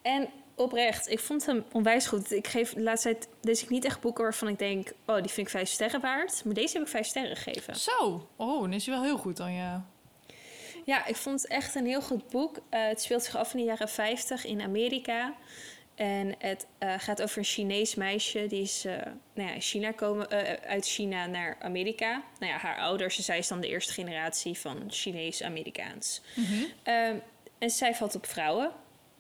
En 0.03 0.29
oprecht, 0.55 1.09
ik 1.09 1.21
vond 1.21 1.47
hem 1.47 1.65
onwijs 1.73 2.07
goed. 2.07 2.33
Ik 2.33 2.47
geef 2.47 2.73
de 2.73 2.81
laatste 2.81 3.09
tijd 3.09 3.29
lees 3.41 3.63
ik 3.63 3.69
niet 3.69 3.85
echt 3.85 4.01
boeken 4.01 4.23
waarvan 4.23 4.49
ik 4.49 4.59
denk... 4.59 4.93
oh, 5.07 5.15
die 5.15 5.31
vind 5.31 5.47
ik 5.47 5.49
vijf 5.49 5.69
sterren 5.69 6.01
waard. 6.01 6.45
Maar 6.45 6.55
deze 6.55 6.73
heb 6.73 6.83
ik 6.83 6.89
vijf 6.89 7.07
sterren 7.07 7.37
gegeven. 7.37 7.77
zo 7.77 8.29
oh 8.37 8.61
dan 8.61 8.73
is 8.73 8.87
hij 8.87 8.95
wel 8.95 9.05
heel 9.05 9.19
goed 9.19 9.37
dan 9.37 9.53
ja 9.53 9.87
Ja, 10.85 11.07
ik 11.07 11.17
vond 11.17 11.43
het 11.43 11.51
echt 11.51 11.75
een 11.75 11.87
heel 11.87 12.03
goed 12.03 12.29
boek. 12.29 12.59
Eh, 12.69 12.87
het 12.87 13.03
speelt 13.03 13.23
zich 13.23 13.37
af 13.37 13.53
in 13.53 13.59
de 13.59 13.65
jaren 13.65 13.89
50 13.89 14.45
in 14.45 14.63
Amerika. 14.63 15.35
En 16.01 16.35
het 16.39 16.67
eh, 16.79 16.95
gaat 16.99 17.23
over 17.23 17.39
een 17.39 17.45
Chinees 17.45 17.95
meisje. 17.95 18.47
Die 18.47 18.63
is 18.63 18.85
eh, 18.85 18.95
nou 19.35 19.49
ja, 19.49 19.55
in 19.55 19.61
China 19.61 19.91
komen, 19.93 20.31
eh, 20.31 20.71
uit 20.71 20.87
China 20.87 21.27
naar 21.27 21.57
Amerika. 21.61 22.23
Nou 22.39 22.53
ja, 22.53 22.59
haar 22.59 22.79
ouders, 22.79 23.19
zij 23.19 23.39
is 23.39 23.49
dan 23.49 23.61
de 23.61 23.69
eerste 23.69 23.93
generatie 23.93 24.59
van 24.59 24.85
Chinees-Amerikaans. 24.89 26.23
Ehm, 26.83 27.17
en 27.59 27.71
zij 27.71 27.95
valt 27.95 28.15
op 28.15 28.27
vrouwen. 28.27 28.71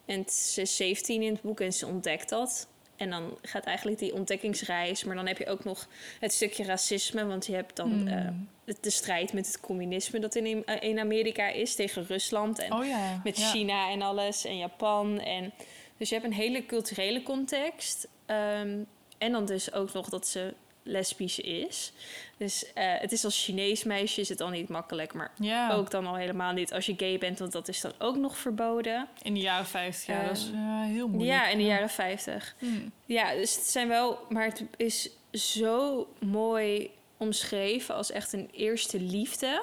En 0.04 0.24
ze 0.28 0.60
is 0.60 0.76
17 0.76 1.22
in 1.22 1.32
het 1.32 1.42
boek 1.42 1.60
en 1.60 1.72
ze 1.72 1.86
ontdekt 1.86 2.28
dat. 2.28 2.68
En 2.96 3.10
dan 3.10 3.38
gaat 3.42 3.64
eigenlijk 3.64 3.98
die 3.98 4.14
ontdekkingsreis. 4.14 5.04
Maar 5.04 5.16
dan 5.16 5.26
heb 5.26 5.38
je 5.38 5.46
ook 5.46 5.64
nog 5.64 5.88
het 6.20 6.32
stukje 6.32 6.64
racisme. 6.64 7.26
Want 7.26 7.46
je 7.46 7.54
hebt 7.54 7.76
dan 7.76 8.08
eh, 8.08 8.28
de, 8.64 8.76
de 8.80 8.90
strijd 8.90 9.32
met 9.32 9.46
het 9.46 9.60
communisme 9.60 10.18
dat 10.18 10.34
in, 10.34 10.64
in 10.80 10.98
Amerika 10.98 11.48
is 11.48 11.74
tegen 11.74 12.06
Rusland. 12.06 12.58
En 12.58 12.72
oh 12.72 12.86
ja 12.86 13.20
met 13.24 13.38
ja. 13.38 13.50
China 13.50 13.90
en 13.90 14.02
alles 14.02 14.44
en 14.44 14.56
Japan. 14.58 15.20
En, 15.20 15.52
dus 16.00 16.08
je 16.08 16.14
hebt 16.14 16.26
een 16.26 16.32
hele 16.32 16.66
culturele 16.66 17.22
context. 17.22 18.08
Ehm, 18.26 18.78
en 19.18 19.32
dan 19.32 19.44
dus 19.44 19.72
ook 19.72 19.92
nog 19.92 20.08
dat 20.08 20.26
ze 20.26 20.54
lesbisch 20.82 21.38
is. 21.38 21.92
Dus 22.36 22.72
eh, 22.72 22.94
het 22.98 23.12
is 23.12 23.24
als 23.24 23.44
Chinees 23.44 23.84
meisje 23.84 24.20
is 24.20 24.28
het 24.28 24.40
al 24.40 24.48
niet 24.48 24.68
makkelijk. 24.68 25.14
Maar 25.14 25.32
ja 25.36 25.72
ook 25.72 25.90
dan 25.90 26.06
al 26.06 26.14
helemaal 26.14 26.52
niet 26.52 26.72
als 26.72 26.86
je 26.86 26.94
gay 26.96 27.18
bent. 27.18 27.38
Want 27.38 27.52
dat 27.52 27.68
is 27.68 27.80
dan 27.80 27.92
ook 27.98 28.16
nog 28.16 28.38
verboden. 28.38 29.08
in 29.22 29.34
de 29.34 29.40
jaren 29.40 29.66
50 29.66 30.06
ja 30.06 30.22
dat 30.22 30.36
is 30.36 30.44
Ehm, 30.44 30.54
eh, 30.54 30.84
heel 30.84 31.08
moeilijk 31.08 31.38
Ja, 31.38 31.48
in 31.48 31.58
de 31.58 31.64
jaren 31.64 31.90
50. 31.90 32.54
Hmm. 32.58 32.92
Ja, 33.04 33.34
dus 33.34 33.54
het 33.54 33.64
zijn 33.64 33.88
wel... 33.88 34.18
Maar 34.28 34.44
het 34.44 34.62
is 34.76 35.10
zo 35.32 36.08
mooi 36.18 36.90
omschreven 37.16 37.94
als 37.94 38.10
echt 38.10 38.32
een 38.32 38.48
eerste 38.52 39.00
liefde. 39.00 39.62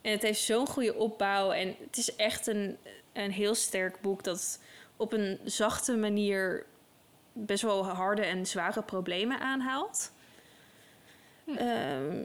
En 0.00 0.10
het 0.10 0.22
heeft 0.22 0.40
zo'n 0.40 0.66
goede 0.66 0.94
opbouw. 0.94 1.50
En 1.50 1.76
het 1.86 1.96
is 1.96 2.16
echt 2.16 2.46
een, 2.46 2.76
een 3.12 3.32
heel 3.32 3.54
sterk 3.54 4.00
boek 4.00 4.24
dat 4.24 4.58
op 5.04 5.12
een 5.12 5.38
zachte 5.44 5.96
manier 5.96 6.66
best 7.32 7.62
wel 7.62 7.86
harde 7.86 8.24
en 8.24 8.46
zware 8.46 8.82
problemen 8.82 9.40
aanhaalt. 9.40 10.12
Ehm, 11.56 12.24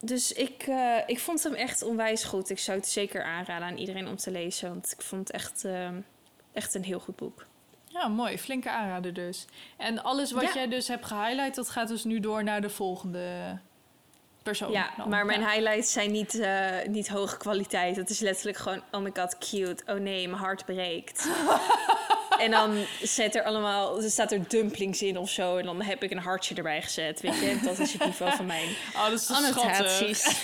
dus 0.00 0.32
ik, 0.32 0.62
eh, 0.62 0.96
ik 1.06 1.20
vond 1.20 1.42
hem 1.42 1.54
echt 1.54 1.82
onwijs 1.82 2.24
goed. 2.24 2.50
Ik 2.50 2.58
zou 2.58 2.78
het 2.78 2.88
zeker 2.88 3.24
aanraden 3.24 3.66
aan 3.68 3.76
iedereen 3.76 4.08
om 4.08 4.16
te 4.16 4.30
lezen. 4.30 4.68
Want 4.68 4.92
ik 4.98 5.02
vond 5.02 5.26
het 5.28 5.36
echt, 5.36 5.64
ehm, 5.64 6.00
echt 6.52 6.74
een 6.74 6.84
heel 6.84 7.00
goed 7.00 7.16
boek. 7.16 7.46
Ja, 7.86 8.08
mooi. 8.08 8.38
Flinke 8.38 8.70
aanrader 8.70 9.12
dus. 9.12 9.46
En 9.76 10.02
alles 10.02 10.32
wat 10.32 10.42
Ja. 10.42 10.52
jij 10.54 10.68
dus 10.68 10.88
hebt 10.88 11.06
gehighlight, 11.06 11.54
dat 11.54 11.70
gaat 11.70 11.88
dus 11.88 12.04
nu 12.04 12.20
door 12.20 12.44
naar 12.44 12.60
de 12.60 12.70
volgende 12.70 13.58
persoon. 14.42 14.70
Ja, 14.72 14.90
dan. 14.96 15.08
maar 15.08 15.26
mijn 15.26 15.40
Ja. 15.40 15.50
highlights 15.50 15.92
zijn 15.92 16.10
niet, 16.12 16.38
eh, 16.40 16.86
niet 16.86 17.08
hoge 17.08 17.36
kwaliteit. 17.36 17.96
Het 17.96 18.10
is 18.10 18.20
letterlijk 18.20 18.56
gewoon, 18.58 18.82
oh 18.90 19.00
my 19.00 19.10
god, 19.14 19.38
cute. 19.38 19.82
Oh 19.86 19.98
nee, 19.98 20.28
mijn 20.28 20.42
hart 20.42 20.64
breekt. 20.64 21.28
en 22.40 22.50
dan 22.50 22.84
zet 23.02 23.34
er 23.34 23.42
allemaal, 23.42 24.02
er 24.02 24.10
staat 24.10 24.32
er 24.32 24.48
dumplings 24.48 25.02
in 25.02 25.18
of 25.18 25.30
zo. 25.30 25.56
En 25.56 25.64
dan 25.64 25.82
heb 25.82 26.02
ik 26.02 26.10
een 26.10 26.18
hartje 26.18 26.54
erbij 26.54 26.82
gezet, 26.82 27.20
weet 27.20 27.38
je. 27.38 27.60
Dat 27.62 27.78
is 27.78 27.92
het 27.92 28.04
niveau 28.04 28.36
van 28.36 28.46
mijn 28.46 28.68
Oh, 28.94 29.10
dat 29.10 29.20
is 29.20 29.30
annotaties. 29.30 30.42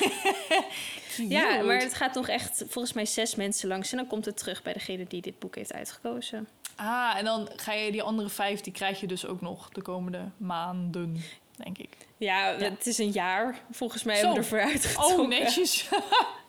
ja, 1.28 1.62
maar 1.62 1.78
het 1.78 1.94
gaat 1.94 2.14
nog 2.14 2.28
echt 2.28 2.64
volgens 2.68 2.94
mij 2.94 3.06
zes 3.06 3.35
mensen 3.35 3.68
langs. 3.68 3.90
En 3.90 3.96
dan 3.96 4.06
komt 4.06 4.24
het 4.24 4.37
terug 4.37 4.62
bij 4.62 4.72
degene 4.72 5.04
die 5.09 5.22
dit 5.22 5.38
boek 5.38 5.54
heeft 5.54 5.72
uitgekozen. 5.72 6.48
Ah, 6.76 7.14
en 7.16 7.24
dan 7.24 7.48
ga 7.56 7.72
je 7.72 7.92
die 7.92 8.02
andere 8.02 8.28
vijf, 8.28 8.61
die 8.61 8.72
krijg 8.72 9.00
je 9.00 9.06
dus 9.06 9.26
ook 9.26 9.40
nog 9.40 9.68
de 9.68 9.82
komende 9.82 10.28
maanden, 10.37 11.22
denk 11.56 11.78
ik. 11.78 11.96
Ja, 12.16 12.56
het 12.59 12.87
is 12.87 12.98
een 12.98 13.11
jaar. 13.11 13.59
Volgens 13.70 14.02
mij 14.02 14.14
hebben 14.14 14.35
we 14.35 14.40
ervoor 14.40 14.61
uitgetrokken. 14.61 15.18
Oh, 15.18 15.28
netjes. 15.28 15.88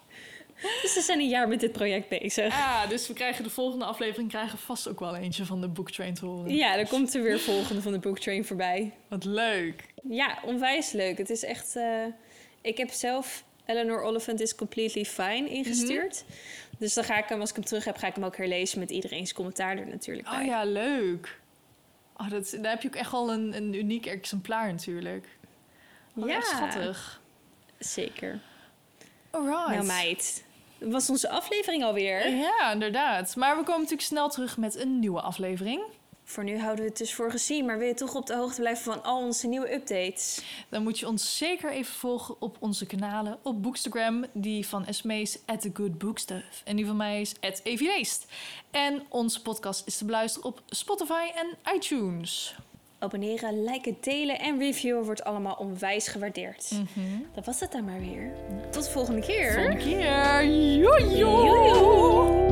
Dus 0.82 0.93
ze 0.93 1.02
zijn 1.02 1.20
een 1.20 1.28
jaar 1.28 1.48
met 1.48 1.60
dit 1.60 1.72
project 1.72 2.10
bezig. 2.10 2.54
ah, 2.54 2.89
dus 2.89 3.08
we 3.08 3.13
krijgen 3.13 3.43
de 3.43 3.50
volgende 3.50 3.86
aflevering 3.86 4.30
krijgen 4.30 4.58
vast 4.58 4.88
ook 4.89 5.00
wel 5.00 5.15
eentje 5.15 5.46
van 5.46 5.62
de 5.62 5.67
Booktrain 5.67 6.13
te 6.13 6.26
horen. 6.26 6.56
Ja, 6.56 6.76
dan 6.76 6.88
komt 6.88 7.13
er 7.15 7.24
weer 7.24 7.39
volgende 7.39 7.82
van 7.82 7.91
de 7.91 8.00
booktrain 8.00 8.46
voorbij. 8.46 8.91
Wat 9.08 9.24
leuk. 9.24 9.86
Ja, 10.10 10.38
onwijs 10.43 10.91
leuk. 10.91 11.17
Het 11.17 11.30
is 11.30 11.43
echt. 11.43 11.76
eh, 11.76 12.04
ik 12.62 12.78
heb 12.78 12.89
zelf 12.91 13.43
Eleanor 13.65 14.02
Oliphant 14.02 14.39
is 14.41 14.56
completely 14.56 15.06
fine 15.06 15.50
ingestuurd. 15.50 16.26
Dus 16.78 16.93
dan 16.93 17.04
ga 17.04 17.17
ik 17.17 17.30
hem, 17.30 17.39
als 17.39 17.50
ik 17.50 17.56
hem 17.56 17.65
terug 17.65 17.86
heb, 17.86 17.98
ga 17.98 18.08
ik 18.08 18.15
hem 18.15 18.24
ook 18.26 18.38
herlezen 18.38 18.80
met 18.80 18.91
iedereen's 18.91 19.34
commentaar 19.34 19.78
er 19.78 19.88
natuurlijk 19.88 20.30
bij. 20.30 20.39
Oh 20.39 20.46
ja, 20.46 20.63
leuk. 20.63 21.39
Oh, 22.17 22.30
dat, 22.30 22.58
daar 22.62 22.72
heb 22.72 22.82
je 22.82 22.88
ook 22.88 22.96
echt 22.96 23.13
al 23.13 23.32
een, 23.32 23.56
een 23.56 23.74
uniek 23.74 24.06
exemplaar 24.06 24.72
natuurlijk. 24.72 25.28
Oh, 26.15 26.28
Ja, 26.30 26.41
schattig. 26.41 27.22
zeker. 27.80 28.39
Alright. 29.30 29.67
Nou 29.70 29.86
meid, 29.86 30.43
was 30.80 31.10
onze 31.10 31.30
aflevering 31.30 31.84
alweer. 31.84 32.30
Ja, 32.30 32.72
inderdaad. 32.72 33.36
Maar 33.36 33.58
we 33.58 33.63
komen 33.63 33.82
natuurlijk 33.82 34.08
snel 34.08 34.30
terug 34.30 34.58
met 34.58 34.76
een 34.80 35.00
nieuwe 35.00 35.22
aflevering. 35.22 35.82
Voor 36.24 36.44
nu 36.44 36.60
houden 36.60 36.84
we 36.84 36.90
het 36.90 37.00
dus 37.00 37.13
voor 37.13 37.32
gezien, 37.32 37.66
maar 37.66 37.78
wil 37.78 37.88
je 37.88 37.94
toch 37.94 38.16
op 38.16 38.26
de 38.26 38.36
hoogte 38.36 38.62
blijven 38.62 38.84
van 38.84 39.04
al 39.04 39.18
onze 39.18 39.48
nieuwe 39.48 39.74
updates? 39.74 40.42
Dan 40.70 40.84
moet 40.84 41.00
je 41.00 41.08
ons 41.08 41.38
zeker 41.38 41.72
even 41.72 41.94
volgen 41.94 42.42
op 42.42 42.58
onze 42.60 42.86
kanalen. 42.86 43.38
Op 43.42 43.63
Bookstagram, 43.63 44.26
die 44.34 44.68
van 44.68 44.86
Esme 44.86 45.22
is 45.22 45.40
at 45.46 45.62
the 45.62 45.72
good 45.74 45.98
bookstuff. 45.98 46.62
En 46.66 46.76
die 46.76 46.86
van 46.86 46.98
mij 46.98 47.22
is 47.22 47.34
at 47.42 47.62
evileest. 47.63 48.26
En 48.72 49.06
onze 49.10 49.42
podcast 49.42 49.88
is 49.88 49.98
te 49.98 50.06
beluisteren 50.06 50.48
op 50.48 50.62
Spotify 50.66 51.32
en 51.36 51.76
iTunes. 51.76 52.56
Abonneren, 52.99 53.63
liken, 53.63 53.97
delen 54.01 54.39
en 54.39 54.60
reviewen 54.60 55.03
wordt 55.03 55.23
allemaal 55.23 55.55
onwijs 55.55 56.07
gewaardeerd. 56.07 56.71
Mm. 56.71 57.25
Dat 57.33 57.45
was 57.45 57.60
het 57.60 57.71
dan 57.71 57.86
maar 57.86 57.99
weer. 57.99 58.31
Tot 58.71 58.83
de 58.83 58.91
volgende 58.91 59.21
keer. 59.21 59.45
Tot 59.45 59.63
volgende 59.63 59.83
keer. 59.83 60.45
Jojo. 60.77 62.46